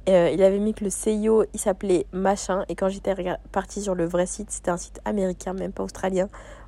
[0.09, 2.63] Euh, il avait mis que le CEO, il s'appelait machin.
[2.69, 3.15] Et quand j'étais
[3.51, 6.27] partie sur le vrai site, c'était un site américain, même pas australien.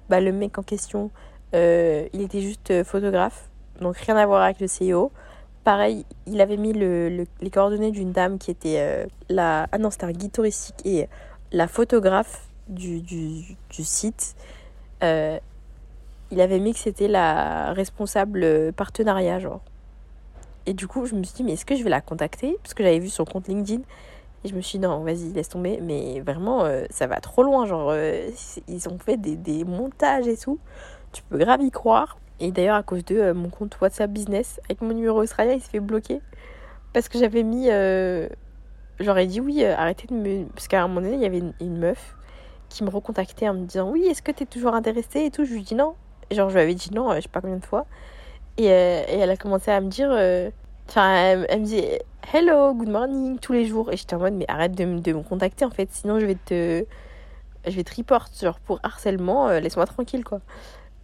[0.10, 1.12] Bah, le mec en question,
[1.54, 3.50] euh, il était juste photographe.
[3.82, 5.12] Donc rien à voir avec le CEO.
[5.64, 9.68] Pareil, il avait mis le, les coordonnées d'une dame qui était la...
[9.72, 11.08] Ah non, c'était un guide touristique et
[11.54, 13.02] la photographe du,
[13.72, 14.36] site
[16.34, 19.62] il avait mis que c'était la responsable partenariat, genre.
[20.66, 22.58] Et du coup, je me suis dit, mais est-ce que je vais la contacter?
[22.64, 23.82] Parce que j'avais vu son compte LinkedIn.
[24.44, 25.80] Et je me suis dit, non, vas-y, laisse tomber.
[25.82, 27.68] Mais vraiment, euh, ça va trop loin.
[27.68, 28.30] Genre, euh,
[28.68, 30.58] ils ont fait des, des, montages et tout.
[31.14, 32.18] Tu peux grave y croire.
[32.40, 35.62] Et d'ailleurs, à cause de euh, mon compte WhatsApp Business, avec mon numéro australien, il
[35.62, 36.20] s'est fait bloquer.
[36.92, 37.70] Parce que j'avais mis.
[39.00, 40.46] J'aurais dit oui, arrêtez de me.
[40.46, 42.16] Parce qu'à un moment donné, il y avait une, meuf
[42.70, 45.46] qui me recontactait en me disant Oui, est-ce que tu es toujours intéressée et tout?
[45.46, 45.96] Je lui dis non.
[46.32, 47.86] Genre, je lui avais dit non, euh, je sais pas combien de fois.
[48.58, 50.10] Et, euh, elle a commencé à me dire.
[50.12, 50.50] Euh,
[50.90, 51.14] enfin,
[51.50, 51.84] elle, me dit
[52.34, 53.92] hello, good morning tous les jours.
[53.92, 56.38] Et j'étais en mode, mais arrête de, de, me contacter en fait, sinon je vais
[56.46, 56.86] te.
[57.66, 60.42] Je vais te report, genre pour harcèlement, laisse-moi tranquille quoi.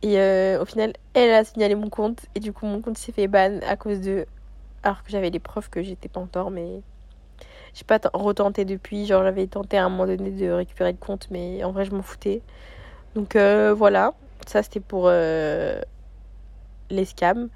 [0.02, 0.18] Et
[0.60, 2.26] au final, elle a signalé mon compte.
[2.36, 4.26] Et du coup, mon compte s'est fait ban à cause de.
[4.84, 6.82] Alors que j'avais les preuves que j'étais pas en tort, mais.
[7.74, 9.06] J'ai pas retenté depuis.
[9.06, 11.92] Genre, j'avais tenté à un moment donné de récupérer le compte, mais en vrai, je
[11.92, 12.42] m'en foutais.
[13.16, 14.14] Donc voilà.
[14.48, 15.80] Ça, c'était pour euh,
[16.90, 17.50] les scams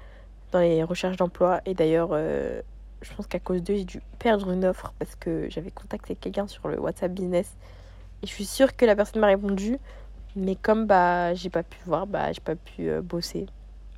[0.52, 1.60] dans les recherches d'emploi.
[1.66, 2.60] Et d'ailleurs, euh,
[3.02, 6.46] je pense qu'à cause d'eux, j'ai dû perdre une offre parce que j'avais contacté quelqu'un
[6.46, 7.56] sur le WhatsApp Business.
[8.22, 9.78] Et je suis sûre que la personne m'a répondu.
[10.36, 13.46] Mais comme bah, j'ai pas pu voir, bah, j'ai pas pu euh, bosser.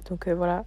[0.09, 0.65] Donc voilà.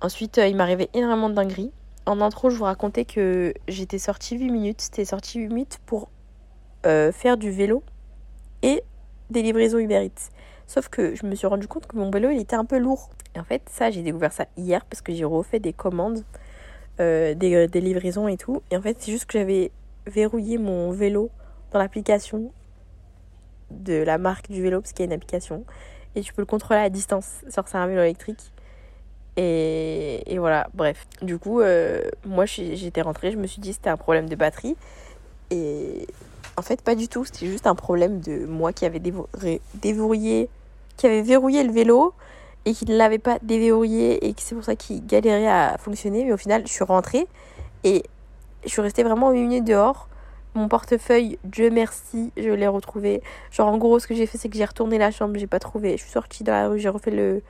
[0.00, 1.72] Ensuite, il m'arrivait énormément de dingueries.
[2.06, 4.80] En intro, je vous racontais que j'étais sortie 8 minutes.
[4.80, 6.08] C'était sorti 8 minutes pour
[6.84, 7.82] faire du vélo
[8.62, 8.84] et
[9.30, 10.30] des livraisons Uber Eats.
[10.66, 13.10] Sauf que je me suis rendu compte que mon vélo, il était un peu lourd.
[13.34, 16.24] Et en fait, ça, j'ai découvert ça hier parce que j'ai refait des commandes,
[17.00, 18.62] euh, des, des, livraisons et tout.
[18.70, 19.70] Et en fait, c'est juste que j'avais
[20.06, 21.30] verrouillé mon vélo
[21.72, 22.50] dans l'application
[23.70, 25.64] de la marque du vélo, parce qu'il y a une application.
[26.14, 27.44] Et tu peux le contrôler à distance.
[27.48, 28.52] Sur un vélo électrique.
[29.36, 31.06] Et, et, voilà, bref.
[31.22, 34.76] Du coup, euh, moi, j'étais rentrée, je me suis dit c'était un problème de batterie.
[35.50, 36.06] Et
[36.56, 37.24] en fait, pas du tout.
[37.24, 39.02] C'était juste un problème de moi qui avait
[39.74, 40.48] déverrouillé
[40.96, 42.14] qui avait verrouillé le vélo
[42.64, 46.24] et qui ne l'avait pas déverrouillé et que c'est pour ça qu'il galérait à fonctionner.
[46.24, 47.26] Mais au final, je suis rentrée
[47.84, 48.02] et
[48.64, 50.08] je suis restée vraiment 8 minutes dehors.
[50.56, 53.22] Mon portefeuille, Dieu merci, je l'ai retrouvé.
[53.50, 55.58] Genre, en gros, ce que j'ai fait, c'est que j'ai retourné la chambre, j'ai pas
[55.58, 55.98] trouvé.
[55.98, 57.42] Je suis sortie dans la rue, j'ai refait le,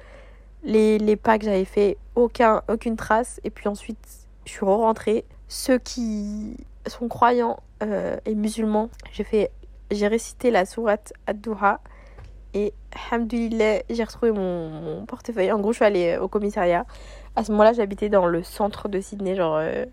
[0.64, 3.40] les, les pas que j'avais fait, aucun, aucune trace.
[3.44, 5.24] Et puis ensuite, je suis rentrée.
[5.46, 6.56] Ceux qui
[6.88, 9.52] sont croyants euh, et musulmans, j'ai fait,
[9.92, 11.78] j'ai récité la sourate Ad-Duha.
[12.54, 12.74] Et,
[13.12, 15.52] alhamdoulilah, j'ai retrouvé mon, portefeuille.
[15.52, 16.86] En gros, je suis allée au commissariat.
[17.36, 19.84] À ce moment-là, j'habitais dans le centre de Sydney, genre euh,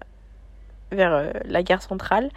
[0.91, 2.31] vers euh, la gare centrale.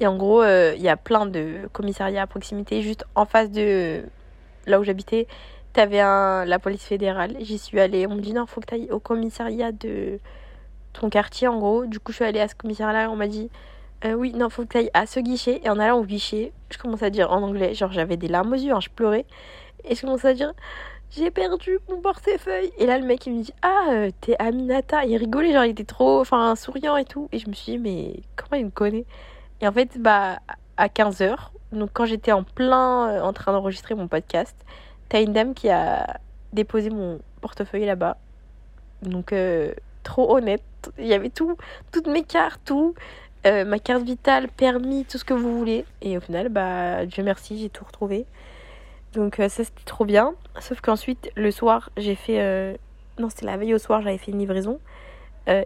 [0.00, 2.82] Et en gros, euh, il y a plein de commissariats à proximité.
[2.82, 4.02] Juste en face de
[4.66, 5.26] là où j'habitais,
[5.72, 7.36] t'avais la police fédérale.
[7.40, 8.06] J'y suis allée.
[8.06, 10.18] On me dit non, faut que t'ailles au commissariat de
[10.92, 11.86] ton quartier, en gros.
[11.86, 13.10] Du coup, je suis allée à ce commissariat-là.
[13.10, 13.50] On m'a dit
[14.04, 15.60] euh, oui, non, faut que t'ailles à ce guichet.
[15.64, 18.52] Et en allant au guichet, je commence à dire en anglais, genre j'avais des larmes
[18.52, 19.26] aux yeux, hein, je pleurais.
[19.84, 20.52] Et je commence à dire
[21.10, 22.72] j'ai perdu mon portefeuille.
[22.78, 25.04] Et là, le mec, il me dit Ah, euh, t'es Aminata.
[25.04, 27.28] Il rigolait, genre, il était trop enfin, souriant et tout.
[27.32, 29.04] Et je me suis dit Mais comment il me connaît?
[29.60, 30.38] Et en fait, bah,
[30.76, 31.36] à 15h,
[31.72, 34.56] donc quand j'étais en plein euh, en train d'enregistrer mon podcast,
[35.08, 36.18] t'as une dame qui a
[36.52, 38.16] déposé mon portefeuille là-bas.
[39.02, 40.62] Donc, euh, trop honnête.
[40.98, 41.56] Il y avait tout,
[41.92, 42.94] toutes mes cartes, tout.
[43.46, 45.84] Euh, ma carte vitale, permis, tout ce que vous voulez.
[46.02, 48.26] Et au final, bah, Dieu merci, j'ai tout retrouvé.
[49.14, 50.34] Donc, ça, c'était trop bien.
[50.60, 52.78] Sauf qu'ensuite, le soir, j'ai fait.
[53.18, 54.78] Non, c'était la veille au soir, j'avais fait une livraison.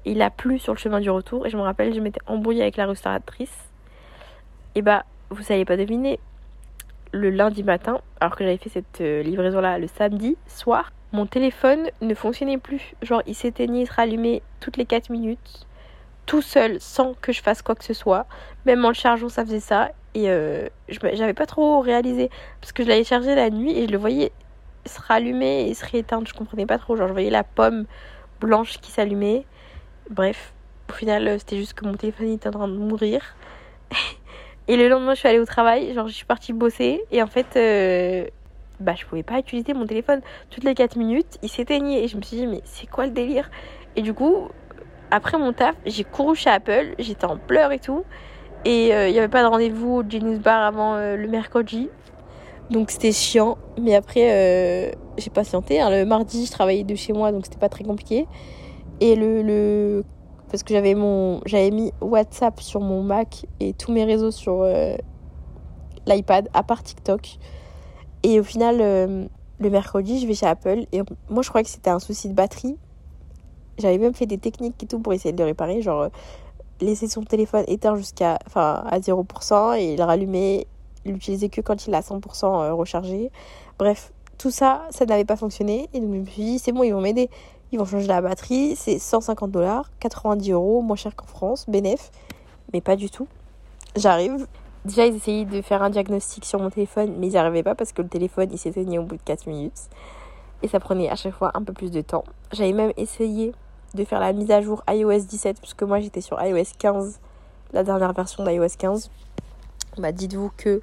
[0.04, 1.46] Il a plu sur le chemin du retour.
[1.46, 3.73] Et je me rappelle, je m'étais embrouillée avec la restauratrice.
[4.74, 6.18] Et bah, vous savez pas deviner,
[7.12, 11.90] le lundi matin, alors que j'avais fait cette euh, livraison-là le samedi soir, mon téléphone
[12.00, 12.94] ne fonctionnait plus.
[13.02, 15.66] Genre, il s'éteignait, il se rallumait toutes les 4 minutes,
[16.26, 18.26] tout seul, sans que je fasse quoi que ce soit.
[18.66, 19.90] Même en le chargeant, ça faisait ça.
[20.14, 23.92] Et euh, j'avais pas trop réalisé, parce que je l'avais chargé la nuit et je
[23.92, 24.32] le voyais
[24.86, 26.26] se rallumer et se rééteindre.
[26.26, 26.96] Je comprenais pas trop.
[26.96, 27.86] Genre, je voyais la pomme
[28.40, 29.46] blanche qui s'allumait.
[30.10, 30.52] Bref,
[30.90, 33.36] au final, euh, c'était juste que mon téléphone était en train de mourir.
[34.66, 37.26] Et le lendemain, je suis allée au travail, genre je suis partie bosser et en
[37.26, 38.26] fait, euh,
[38.80, 42.16] bah je pouvais pas utiliser mon téléphone toutes les 4 minutes, il s'éteignait et je
[42.16, 43.50] me suis dit mais c'est quoi le délire?
[43.94, 44.48] Et du coup,
[45.10, 48.04] après mon taf, j'ai couru chez Apple, j'étais en pleurs et tout
[48.64, 51.90] et il euh, n'y avait pas de rendez-vous au Genius Bar avant euh, le mercredi.
[52.70, 55.82] Donc c'était chiant, mais après j'ai patienté.
[55.82, 55.90] Hein.
[55.90, 58.26] Le mardi, je travaillais de chez moi, donc c'était pas très compliqué.
[59.00, 60.04] Et le, le
[60.54, 64.62] parce que j'avais mon j'avais mis WhatsApp sur mon Mac et tous mes réseaux sur
[64.62, 64.94] euh,
[66.06, 67.38] l'iPad à part TikTok.
[68.22, 69.26] Et au final euh,
[69.58, 72.34] le mercredi je vais chez Apple et moi je croyais que c'était un souci de
[72.34, 72.76] batterie.
[73.78, 76.08] J'avais même fait des techniques et tout pour essayer de le réparer genre euh,
[76.80, 80.68] laisser son téléphone éteint jusqu'à enfin à 0% et le rallumer
[81.04, 83.32] l'utiliser que quand il est à 100% rechargé.
[83.76, 86.84] Bref tout ça ça n'avait pas fonctionné et donc je me suis dit c'est bon
[86.84, 87.28] ils vont m'aider
[87.74, 92.12] ils vont changer la batterie, c'est 150 dollars, 90 euros, moins cher qu'en France, bénéf,
[92.72, 93.26] mais pas du tout.
[93.96, 94.46] J'arrive.
[94.84, 97.74] Déjà, ils essayaient de faire un diagnostic sur mon téléphone, mais ils n'y arrivaient pas
[97.74, 99.88] parce que le téléphone il s'éteignait au bout de 4 minutes.
[100.62, 102.22] Et ça prenait à chaque fois un peu plus de temps.
[102.52, 103.52] J'avais même essayé
[103.94, 107.18] de faire la mise à jour iOS 17, puisque moi j'étais sur iOS 15,
[107.72, 109.10] la dernière version d'iOS 15.
[109.98, 110.80] Bah, dites-vous que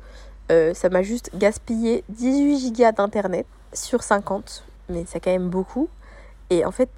[0.51, 5.87] euh, ça m'a juste gaspillé 18 gigas d'internet sur 50, mais c'est quand même beaucoup.
[6.51, 6.89] Et en fait,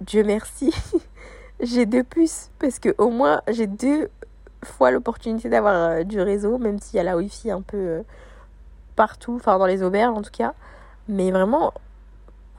[0.00, 0.72] Dieu merci,
[1.60, 4.08] j'ai deux puces parce que au moins j'ai deux
[4.64, 8.02] fois l'opportunité d'avoir euh, du réseau, même s'il y a la wifi un peu euh,
[8.94, 10.54] partout, enfin dans les auberges en tout cas.
[11.08, 11.74] Mais vraiment,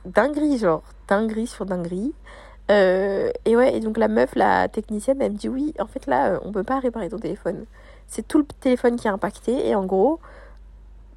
[0.04, 2.12] dinguerie, genre, dinguerie sur dinguerie.
[2.70, 6.06] Euh, et ouais, et donc la meuf, la technicienne, elle me dit oui, en fait
[6.06, 7.64] là, on peut pas réparer ton téléphone.
[8.08, 10.20] C'est tout le téléphone qui est impacté et en gros,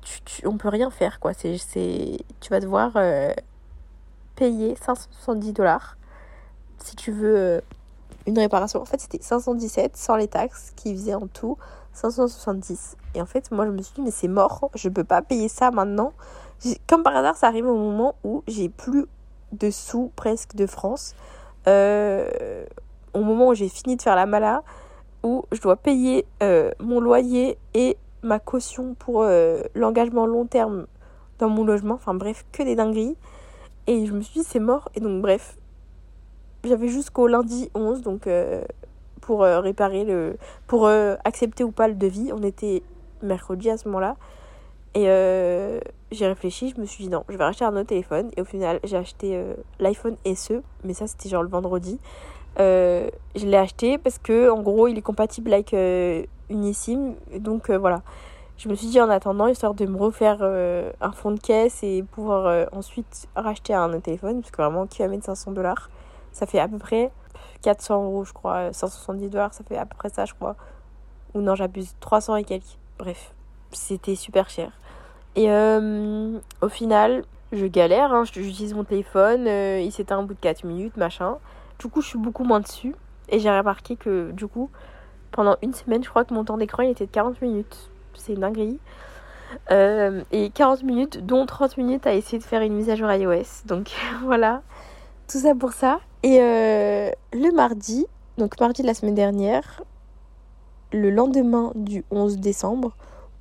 [0.01, 1.33] tu, tu, on peut rien faire quoi.
[1.33, 1.57] C'est,
[2.39, 2.95] tu vas devoir
[4.35, 5.97] payer 570 dollars
[6.79, 7.61] si tu veux euh,
[8.27, 8.81] une réparation.
[8.81, 11.57] En fait, c'était 517 sans les taxes qui faisaient en tout
[11.93, 12.97] 570.
[13.15, 15.47] Et en fait, moi, je me suis dit, mais c'est mort, je peux pas payer
[15.47, 16.13] ça maintenant.
[16.87, 19.05] Comme par hasard, ça arrive au moment où j'ai plus
[19.51, 21.15] de sous presque de France.
[21.67, 22.65] Euh,
[23.13, 24.63] au moment où j'ai fini de faire la mala,
[25.23, 30.87] où je dois payer euh, mon loyer et ma caution pour euh, l'engagement long terme
[31.39, 31.95] dans mon logement.
[31.95, 33.15] Enfin bref, que des dingueries.
[33.87, 34.89] Et je me suis dit, c'est mort.
[34.95, 35.57] Et donc, bref,
[36.63, 38.63] j'avais jusqu'au lundi 11, donc euh,
[39.21, 40.37] pour euh, réparer le.
[40.67, 42.31] pour euh, accepter ou pas le devis.
[42.33, 42.83] On était
[43.21, 44.15] mercredi à ce moment-là.
[44.95, 45.05] Et
[46.11, 48.29] j'ai réfléchi, je me suis dit non, je vais racheter un autre téléphone.
[48.37, 49.43] Et au final, j'ai acheté
[49.79, 51.99] l'iPhone SE, mais ça c'était genre le vendredi.
[52.59, 55.75] Je l'ai acheté parce que en gros, il est compatible avec
[56.51, 57.15] Unissim.
[57.39, 58.03] Donc voilà.
[58.57, 61.83] Je me suis dit en attendant, histoire de me refaire euh, un fond de caisse
[61.83, 65.51] et pouvoir euh, ensuite racheter un autre téléphone, parce que vraiment, qui va mettre 500
[65.51, 65.89] dollars?
[66.31, 67.11] Ça fait à peu près
[67.63, 70.55] 400 euros, je crois, 170 dollars, ça fait à peu près ça, je crois.
[71.33, 72.77] Ou non, j'abuse, 300 et quelques.
[72.99, 73.33] Bref,
[73.71, 74.71] c'était super cher.
[75.35, 80.39] Et euh, au final, je galère, hein, j'utilise mon téléphone, il s'éteint au bout de
[80.39, 81.37] 4 minutes, machin.
[81.79, 82.95] Du coup, je suis beaucoup moins dessus.
[83.29, 84.69] Et j'ai remarqué que, du coup,
[85.31, 88.39] pendant une semaine, je crois que mon temps d'écran, était de 40 minutes c'est une
[88.39, 88.79] dinguerie.
[89.71, 93.11] Euh, et 40 minutes, dont 30 minutes à essayer de faire une mise à jour
[93.11, 93.65] iOS.
[93.65, 93.91] Donc
[94.23, 94.61] voilà,
[95.27, 95.99] tout ça pour ça.
[96.23, 98.05] Et euh, le mardi,
[98.37, 99.83] donc mardi de la semaine dernière,
[100.91, 102.95] le lendemain du 11 décembre,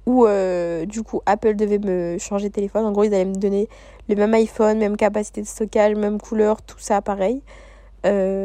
[0.05, 2.85] où euh, du coup Apple devait me changer de téléphone.
[2.85, 3.68] En gros, ils allaient me donner
[4.09, 7.43] le même iPhone, même capacité de stockage, même couleur, tout ça pareil.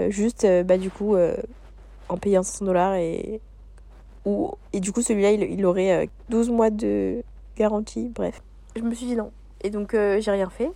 [0.10, 1.16] juste, bah du coup,
[2.10, 3.42] en payant 500 dollars et
[4.74, 7.24] et du coup, celui-là, il, aurait 12 euh, mois de
[7.56, 8.12] garantie.
[8.14, 8.42] Bref,
[8.76, 9.32] je me suis dit non.
[9.62, 10.72] Et donc, euh, j'ai rien fait.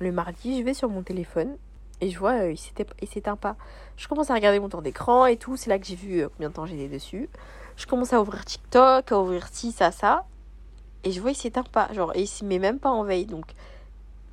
[0.00, 1.56] Le mardi, je vais sur mon téléphone
[2.00, 3.56] et je vois, euh, il s'éteint pas.
[3.96, 5.56] Je commence à regarder mon temps d'écran et tout.
[5.56, 7.28] C'est là que j'ai vu combien de temps j'étais dessus.
[7.76, 10.24] Je commence à ouvrir TikTok, à ouvrir ci, ça, ça.
[11.04, 11.92] Et je vois, il s'éteint pas.
[11.92, 13.26] Genre, et il se met même pas en veille.
[13.26, 13.46] Donc,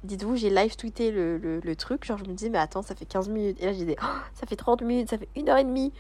[0.04, 2.06] dites-vous, j'ai live tweeté le, le, truc.
[2.06, 3.58] Genre, je me dis, mais attends, ça fait 15 minutes.
[3.62, 5.94] Et là, j'ai dit, oh, ça fait 30 minutes, ça fait une heure et demie.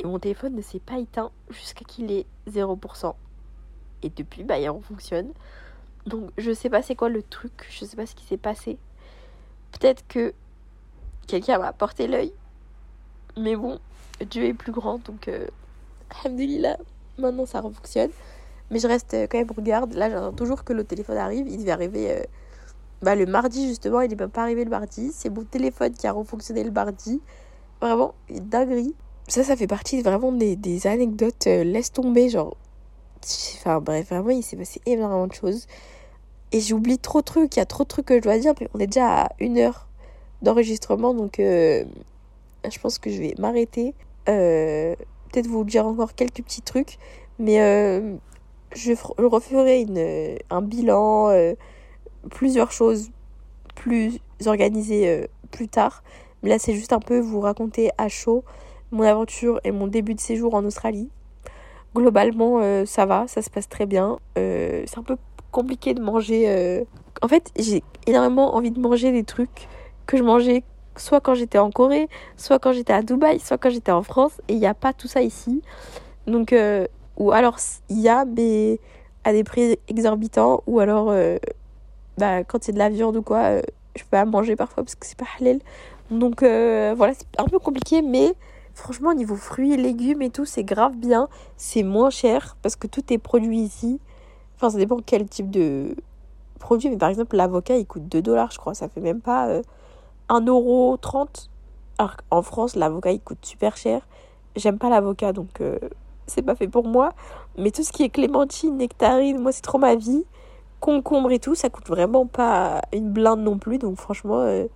[0.00, 3.14] Et mon téléphone ne s'est pas éteint jusqu'à qu'il ait 0%.
[4.02, 5.32] Et depuis, bah, il fonctionne.
[6.06, 7.52] Donc, je sais pas c'est quoi le truc.
[7.70, 8.76] Je sais pas ce qui s'est passé.
[9.72, 10.34] Peut-être que
[11.26, 12.32] quelqu'un m'a porté l'œil.
[13.36, 13.78] Mais bon,
[14.28, 14.98] Dieu est plus grand.
[15.04, 15.46] Donc, euh,
[16.22, 16.76] alhamdulillah,
[17.18, 18.10] maintenant ça refonctionne.
[18.70, 19.94] Mais je reste quand même regarde.
[19.94, 21.46] Là, j'attends toujours que le téléphone arrive.
[21.48, 22.22] Il devait arriver euh,
[23.02, 24.00] bah, le mardi, justement.
[24.00, 25.12] Il n'est même pas arrivé le mardi.
[25.12, 27.22] C'est mon téléphone qui a refonctionné le mardi.
[27.80, 28.94] Vraiment, une dinguerie
[29.28, 31.46] ça, ça fait partie vraiment des, des anecdotes.
[31.46, 32.56] Euh, laisse tomber, genre.
[33.56, 35.66] Enfin, bref, vraiment, il s'est passé énormément de choses.
[36.52, 37.56] Et j'oublie trop de trucs.
[37.56, 38.52] Il y a trop de trucs que je dois dire.
[38.74, 39.88] on est déjà à une heure
[40.42, 41.14] d'enregistrement.
[41.14, 41.84] Donc, euh,
[42.70, 43.94] je pense que je vais m'arrêter.
[44.28, 44.94] Euh,
[45.32, 46.98] peut-être vous dire encore quelques petits trucs.
[47.38, 47.56] Mais
[48.74, 51.32] je, je, referai une, un bilan.
[52.30, 53.10] plusieurs choses
[53.74, 56.04] plus organisées plus tard.
[56.42, 58.44] Mais là, c'est juste un peu vous raconter à chaud
[58.94, 61.10] mon aventure et mon début de séjour en Australie.
[61.94, 64.18] Globalement, euh, ça va, ça se passe très bien.
[64.38, 65.16] Euh, c'est un peu
[65.50, 66.44] compliqué de manger.
[66.48, 66.84] Euh,
[67.20, 69.68] en fait, j'ai énormément envie de manger des trucs
[70.06, 70.62] que je mangeais
[70.96, 74.40] soit quand j'étais en Corée, soit quand j'étais à Dubaï, soit quand j'étais en France.
[74.48, 75.60] Et il n'y a pas tout ça ici.
[76.26, 76.54] Donc,
[77.16, 78.78] ou alors il y a, mais
[79.24, 80.62] à des prix exorbitants.
[80.66, 81.12] Ou alors,
[82.18, 83.56] bah, quand c'est de la viande ou quoi,
[83.96, 85.58] je peux pas manger parfois parce que c'est pas halal.
[86.10, 88.34] Donc voilà, c'est un peu compliqué, mais
[88.74, 91.28] Franchement, au niveau fruits, légumes et tout, c'est grave bien.
[91.56, 94.00] C'est moins cher parce que tout est produit ici.
[94.56, 95.94] Enfin, ça dépend quel type de
[96.58, 96.90] produit.
[96.90, 98.74] Mais par exemple, l'avocat, il coûte 2 dollars, je crois.
[98.74, 99.62] Ça fait même pas euh,
[100.28, 101.48] 1,30€.
[101.98, 104.06] Alors qu'en France, l'avocat, il coûte super cher.
[104.56, 105.78] J'aime pas l'avocat, donc euh,
[106.26, 107.12] c'est pas fait pour moi.
[107.56, 110.24] Mais tout ce qui est clémentine, nectarine, moi, c'est trop ma vie.
[110.80, 113.78] Concombre et tout, ça coûte vraiment pas une blinde non plus.
[113.78, 114.66] Donc franchement, euh,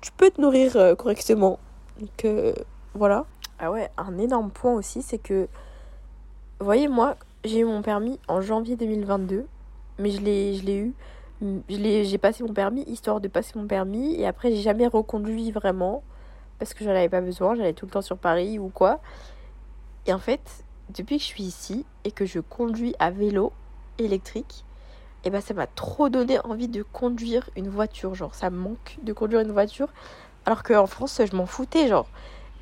[0.00, 1.58] tu peux te nourrir euh, correctement.
[2.00, 2.26] Donc
[2.94, 3.26] voilà.
[3.58, 5.48] Ah ouais, un énorme point aussi, c'est que,
[6.58, 9.46] vous voyez, moi, j'ai eu mon permis en janvier 2022,
[9.98, 10.94] mais je l'ai, je eu,
[11.68, 16.02] j'ai passé mon permis histoire de passer mon permis, et après, j'ai jamais reconduit vraiment,
[16.58, 19.00] parce que j'en avais pas besoin, j'allais tout le temps sur Paris ou quoi.
[20.06, 20.64] Et en fait,
[20.96, 23.52] depuis que je suis ici et que je conduis à vélo
[23.98, 24.64] électrique,
[25.24, 28.14] et eh ben ça m'a trop donné envie de conduire une voiture.
[28.14, 29.88] Genre, ça me manque de conduire une voiture.
[30.44, 31.88] Alors qu'en France, je m'en foutais.
[31.88, 32.06] Genre,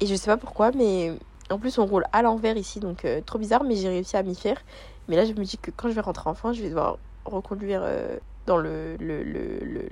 [0.02, 1.12] et je sais pas pourquoi, mais
[1.48, 4.24] en plus on roule à l'envers ici, donc euh, trop bizarre, mais j'ai réussi à
[4.24, 4.60] m'y faire.
[5.06, 6.98] Mais là je me dis que quand je vais rentrer en France, je vais devoir
[7.24, 8.96] reconduire euh, dans le,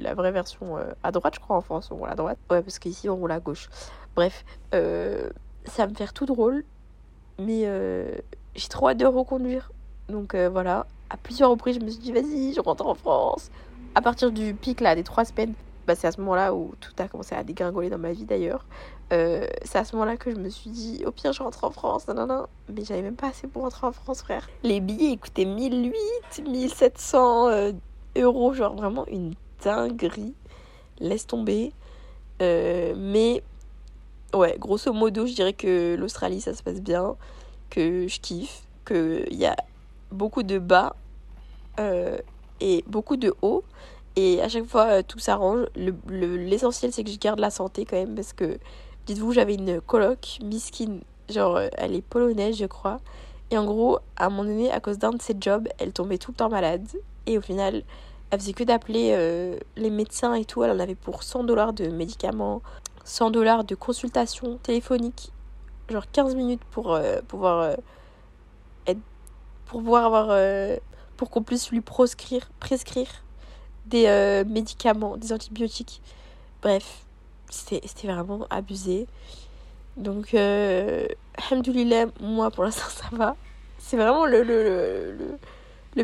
[0.01, 2.39] la vraie version euh, à droite, je crois en France, on roule à droite.
[2.51, 3.69] Ouais, parce qu'ici on roule à gauche.
[4.17, 6.65] Bref, ça va me faire tout drôle,
[7.39, 7.69] mais
[8.57, 9.71] j'ai trop hâte de reconduire.
[10.09, 13.49] Donc voilà, à plusieurs reprises je me suis dit vas-y, je rentre en France.
[13.95, 15.55] À partir du pic là, des trois semaines,
[15.87, 18.65] bah, c'est à ce moment-là où tout a commencé à dégringoler dans ma vie d'ailleurs.
[19.13, 21.71] Euh, c'est à ce moment-là que je me suis dit, au pire, je rentre en
[21.71, 22.07] France.
[22.09, 22.47] Non.
[22.69, 24.49] Mais j'avais même pas assez pour rentrer en France, frère.
[24.63, 27.73] Les billets coûtaient 1008, 1700 euh,
[28.17, 28.55] euros.
[28.55, 30.35] Genre vraiment une dinguerie.
[31.01, 31.73] Laisse tomber.
[32.41, 33.43] Euh, mais
[34.33, 37.17] ouais, grosso modo, je dirais que l'Australie, ça se passe bien.
[37.69, 38.63] Que je kiffe.
[38.87, 39.57] Qu'il y a
[40.11, 40.97] beaucoup de bas
[42.61, 43.65] et beaucoup de hauts.
[44.17, 45.67] Et à chaque fois, tout s'arrange.
[46.09, 48.59] L'essentiel, c'est que je garde la santé quand même parce que
[49.07, 53.01] Dites-vous, j'avais une coloc, Miskin, genre euh, elle est polonaise, je crois.
[53.51, 56.19] Et en gros, à un moment donné, à cause d'un de ses jobs, elle tombait
[56.19, 56.87] tout le temps malade.
[57.27, 57.83] Et au final,
[58.31, 60.63] elle faisait que d'appeler euh, les médecins et tout.
[60.63, 62.63] Elle en avait pour 100 dollars de médicaments,
[63.05, 65.33] 100 dollars de consultation téléphonique,
[65.89, 67.77] genre 15 minutes pour euh, pouvoir
[68.87, 69.01] être,
[69.65, 70.79] pour pouvoir avoir,
[71.17, 73.23] pour qu'on puisse lui prescrire
[73.87, 76.01] des médicaments, des antibiotiques.
[76.63, 77.07] Bref,
[77.51, 79.07] c'était vraiment abusé.
[79.97, 81.07] Donc, euh,
[82.21, 83.37] moi pour l'instant ça va.
[83.79, 85.17] C'est vraiment le,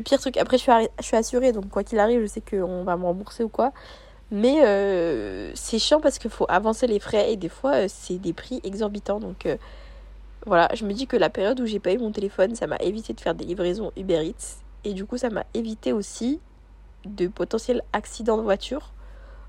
[0.05, 0.37] pire truc.
[0.37, 0.73] Après, je suis,
[1.03, 3.73] je assurée, donc quoi qu'il arrive, je sais qu'on va me rembourser ou quoi.
[4.31, 8.19] Mais euh, c'est chiant parce qu'il faut avancer les frais et des fois, euh, c'est
[8.19, 9.21] des prix exorbitants.
[9.21, 9.57] Donc euh,
[10.47, 12.77] voilà, je me dis que la période où j'ai pas eu mon téléphone, ça m'a
[12.77, 14.59] évité de faire des livraisons Uber Eats.
[14.85, 16.41] Et du coup, ça m'a évité aussi
[17.05, 18.93] de potentiels accidents de voiture,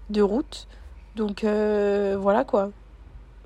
[0.10, 0.68] de route.
[1.18, 2.72] Donc voilà quoi.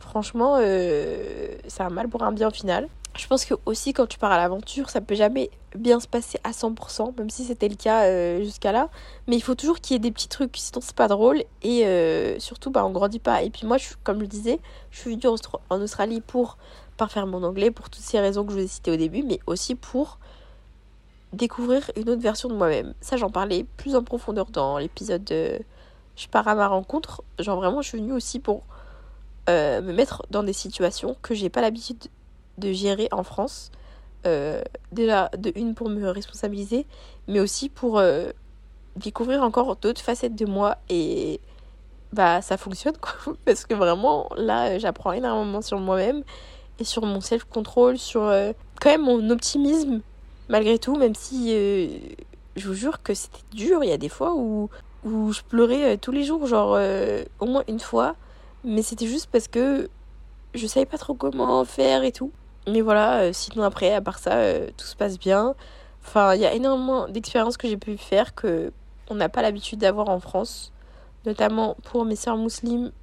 [0.01, 2.89] Franchement, euh, c'est un mal pour un bien au final.
[3.17, 6.39] Je pense que aussi quand tu pars à l'aventure, ça peut jamais bien se passer
[6.43, 8.89] à 100%, même si c'était le cas euh, jusqu'à là.
[9.27, 11.43] Mais il faut toujours qu'il y ait des petits trucs, sinon c'est pas drôle.
[11.61, 13.43] Et euh, surtout, bah, on grandit pas.
[13.43, 14.59] Et puis moi, comme je le disais,
[14.89, 15.37] je suis venue
[15.69, 16.57] en Australie pour
[16.97, 19.39] parfaire mon anglais, pour toutes ces raisons que je vous ai citées au début, mais
[19.45, 20.17] aussi pour
[21.31, 22.93] découvrir une autre version de moi-même.
[23.01, 25.59] Ça, j'en parlais plus en profondeur dans l'épisode de
[26.21, 27.23] Je pars à ma rencontre.
[27.39, 28.61] Genre vraiment, je suis venue aussi pour
[29.49, 31.97] euh, me mettre dans des situations que j'ai pas l'habitude
[32.59, 33.71] de gérer en France.
[34.27, 34.61] Euh,
[34.91, 36.85] déjà, de une pour me responsabiliser,
[37.27, 38.29] mais aussi pour euh,
[38.97, 41.39] découvrir encore d'autres facettes de moi et
[42.13, 43.33] bah ça fonctionne quoi.
[43.45, 46.23] Parce que vraiment, là, j'apprends énormément sur moi-même
[46.77, 48.31] et sur mon self-control, sur
[48.79, 50.01] quand même mon optimisme
[50.49, 53.83] malgré tout, même si je vous jure que c'était dur.
[53.83, 54.69] Il y a des fois où,
[55.03, 56.79] où je pleurais tous les jours, genre
[57.39, 58.15] au moins une fois.
[58.63, 59.89] Mais c'était juste parce que
[60.53, 62.31] je savais pas trop comment faire et tout.
[62.67, 65.55] Mais voilà, euh, sinon après, à part ça, euh, tout se passe bien.
[66.03, 68.71] Enfin, il y a énormément d'expériences que j'ai pu faire que
[69.09, 70.71] on n'a pas l'habitude d'avoir en France.
[71.25, 72.37] Notamment pour mes sœurs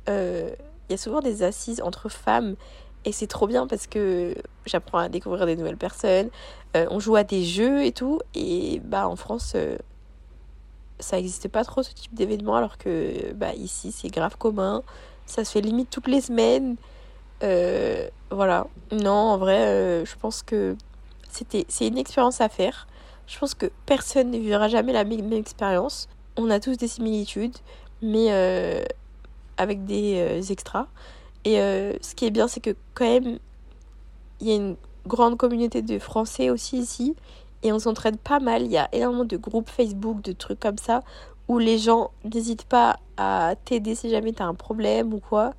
[0.08, 0.50] euh,
[0.88, 2.56] il y a souvent des assises entre femmes
[3.04, 4.34] et c'est trop bien parce que
[4.66, 6.30] j'apprends à découvrir des nouvelles personnes.
[6.74, 8.20] on joue à des jeux et tout.
[8.34, 9.54] Et bah en France,
[11.00, 14.82] ça n'existait pas trop ce type d'événement alors que bah ici c'est grave commun.
[15.26, 16.76] Ça se fait limite toutes les semaines.
[17.42, 18.66] Euh, voilà.
[18.92, 20.76] Non, en vrai, euh, je pense que
[21.30, 22.88] c'était, c'est une expérience à faire.
[23.26, 26.08] Je pense que personne ne vivra jamais la même expérience.
[26.36, 27.56] On a tous des similitudes,
[28.00, 28.82] mais euh,
[29.56, 30.86] avec des extras.
[31.44, 33.38] Et ce qui est bien, c'est que quand même,
[34.40, 34.76] il y a une
[35.06, 37.16] grande communauté de Français aussi ici.
[37.62, 38.62] Et on s'entraide pas mal.
[38.62, 41.02] Il y a énormément de groupes Facebook, de trucs comme ça,
[41.48, 45.54] où les gens n'hésitent pas à t'aider si jamais tu as un problème ou quoi.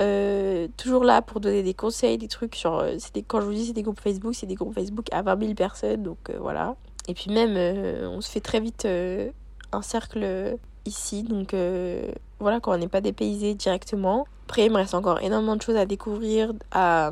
[0.00, 2.56] Euh, toujours là pour donner des conseils, des trucs.
[2.56, 5.06] Genre, euh, des, quand je vous dis c'est des groupes Facebook, c'est des groupes Facebook
[5.12, 6.76] à 20 000 personnes, donc euh, voilà.
[7.08, 7.56] Et puis même,
[8.06, 11.54] on se fait très vite un cercle ici, donc
[12.38, 14.26] voilà, quand on n'est pas dépaysé directement.
[14.44, 17.10] Après, il me reste encore énormément de choses à découvrir, à,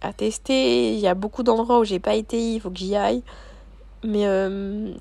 [0.00, 0.94] à tester.
[0.94, 3.22] Il y a beaucoup d'endroits où j'ai pas été, il faut que j'y aille.
[4.02, 4.24] Mais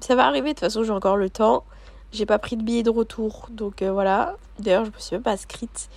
[0.01, 1.63] ça va arriver, de toute façon, j'ai encore le temps.
[2.11, 4.35] J'ai pas pris de billet de retour, donc euh, voilà.
[4.57, 5.89] D'ailleurs, je me suis même pas inscrite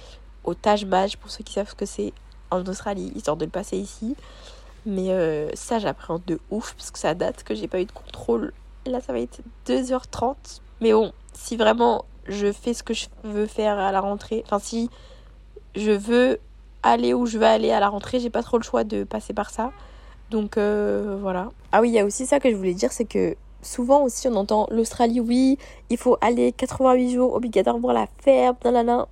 [0.44, 2.12] au Taj Mahal, pour ceux qui savent ce que c'est
[2.50, 4.14] en Australie, histoire de le passer ici.
[4.84, 7.92] Mais euh, ça, j'appréhende de ouf, parce que ça date que j'ai pas eu de
[7.92, 8.53] contrôle.
[8.84, 10.61] Là, ça va être 2h30.
[10.82, 14.59] Mais bon, si vraiment je fais ce que je veux faire à la rentrée, enfin,
[14.59, 14.90] si
[15.76, 16.40] je veux
[16.83, 19.33] aller où je veux aller à la rentrée, j'ai pas trop le choix de passer
[19.33, 19.72] par ça.
[20.30, 21.51] Donc euh, voilà.
[21.72, 24.28] Ah oui, il y a aussi ça que je voulais dire, c'est que souvent aussi
[24.28, 25.59] on entend l'Australie, oui,
[25.91, 29.09] il faut aller 88 jours obligatoire pour la faire, nanana.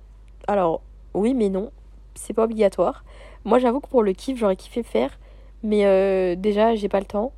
[0.47, 0.81] Alors,
[1.13, 1.71] oui, mais non,
[2.15, 3.03] c'est pas obligatoire.
[3.45, 5.19] Moi, j'avoue que pour le kiff, j'aurais kiffé faire,
[5.63, 7.31] mais euh, déjà, j'ai pas le temps.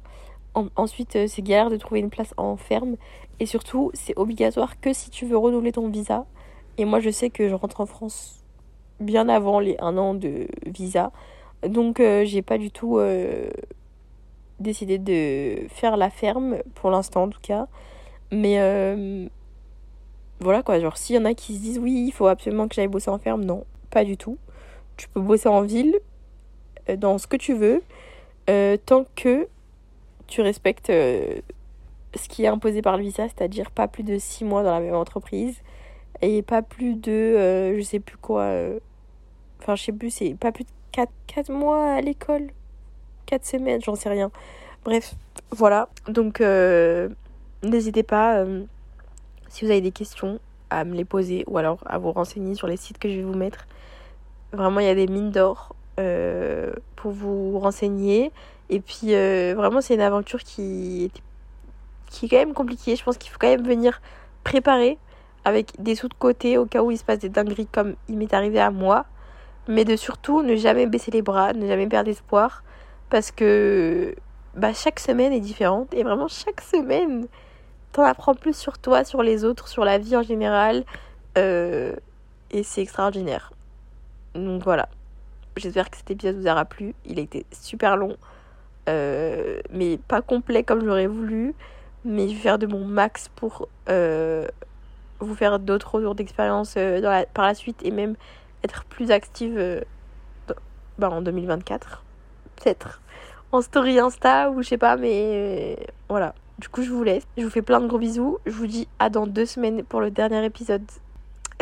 [0.76, 2.96] ensuite, euh, c'est galère de trouver une place en ferme.
[3.40, 6.26] Et surtout, c'est obligatoire que si tu veux renouveler ton visa.
[6.78, 8.43] Et moi, je sais que je rentre en France
[9.04, 11.12] bien avant les un an de visa.
[11.68, 13.00] Donc, euh, j'ai pas du tout
[14.60, 17.68] décidé de faire la ferme, pour l'instant en tout cas.
[18.32, 19.28] Mais euh,
[20.40, 22.74] voilà quoi, genre s'il y en a qui se disent oui, il faut absolument que
[22.74, 24.38] j'aille bosser en ferme, non, pas du tout.
[24.98, 26.00] Tu peux bosser en ville,
[26.90, 27.84] euh, dans ce que tu veux,
[28.50, 29.48] euh, tant que
[30.28, 34.64] tu respectes ce qui est imposé par le visa, c'est-à-dire pas plus de 6 mois
[34.64, 35.62] dans la même entreprise
[36.22, 38.52] et pas plus de, je sais plus quoi,
[39.64, 42.48] enfin je sais plus, c'est pas plus de 4, 4 mois à l'école?
[43.26, 44.30] 4 semaines, j'en sais rien.
[44.84, 45.16] Bref,
[45.52, 45.88] voilà.
[46.08, 47.08] Donc, euh,
[47.64, 48.64] n'hésitez pas, euh,
[49.48, 50.40] si vous avez des questions,
[50.70, 53.24] à me les poser ou alors à vous renseigner sur les sites que je vais
[53.24, 53.68] vous mettre.
[54.52, 58.32] Vraiment, il y a des mines d'or euh, pour vous renseigner.
[58.70, 59.14] Et puis
[59.54, 61.12] vraiment, c'est une aventure qui,
[62.10, 62.96] qui est quand même compliquée.
[62.96, 64.02] Je pense qu'il faut quand même venir
[64.44, 64.98] préparer
[65.46, 68.18] avec des sous de côté au cas où il se passe des dingueries comme il
[68.18, 69.06] m'est arrivé à moi.
[69.68, 72.64] Mais de surtout ne jamais baisser les bras, ne jamais perdre espoir.
[73.10, 74.16] Parce que
[74.56, 75.94] bah, chaque semaine est différente.
[75.94, 77.28] Et vraiment, chaque semaine,
[77.92, 80.84] t'en apprends plus sur toi, sur les autres, sur la vie en général.
[81.38, 81.96] Euh,
[82.52, 83.52] et c'est extraordinaire.
[84.36, 84.90] Donc voilà.
[85.56, 86.96] J'espère que cet épisode vous aura plu.
[87.06, 88.18] Il a été super long.
[88.90, 91.56] Euh, mais pas complet comme j'aurais voulu.
[92.06, 94.48] Mais je vais faire de mon max pour euh,
[95.20, 96.78] vous faire d'autres retours d'expérience
[97.34, 98.16] par la suite et même
[98.64, 99.84] être plus active
[100.98, 102.04] bah, en 2024.
[102.56, 103.02] Peut-être
[103.54, 105.78] en story Insta ou je sais pas, mais
[106.10, 106.34] voilà.
[106.60, 107.24] Du coup, je vous laisse.
[107.38, 108.40] Je vous fais plein de gros bisous.
[108.46, 110.84] Je vous dis à dans deux semaines pour le dernier épisode.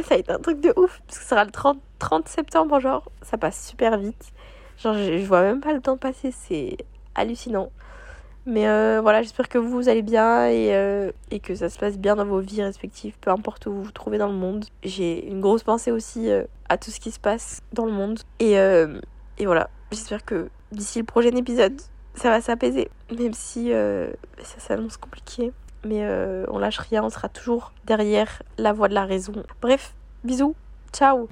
[0.04, 2.80] Ça a été un truc de ouf, parce que ce sera le 30, 30 septembre,
[2.80, 4.32] genre, ça passe super vite.
[4.78, 6.78] Genre, je, vois même pas le temps passer, c'est
[7.14, 7.72] hallucinant.
[8.46, 11.98] Mais euh, voilà, j'espère que vous, allez bien et, euh, et, que ça se passe
[11.98, 14.66] bien dans vos vies respectives, peu importe où vous vous trouvez dans le monde.
[14.84, 18.20] J'ai une grosse pensée aussi euh, à tout ce qui se passe dans le monde.
[18.40, 21.80] Et, et voilà, j'espère que d'ici le prochain épisode,
[22.16, 22.90] ça va s'apaiser.
[23.18, 25.52] Même si ça s'annonce compliqué.
[25.84, 26.08] Mais
[26.48, 29.34] on lâche rien, on sera toujours derrière la voie de la raison.
[29.62, 30.56] Bref, bisous,
[30.94, 31.28] ciao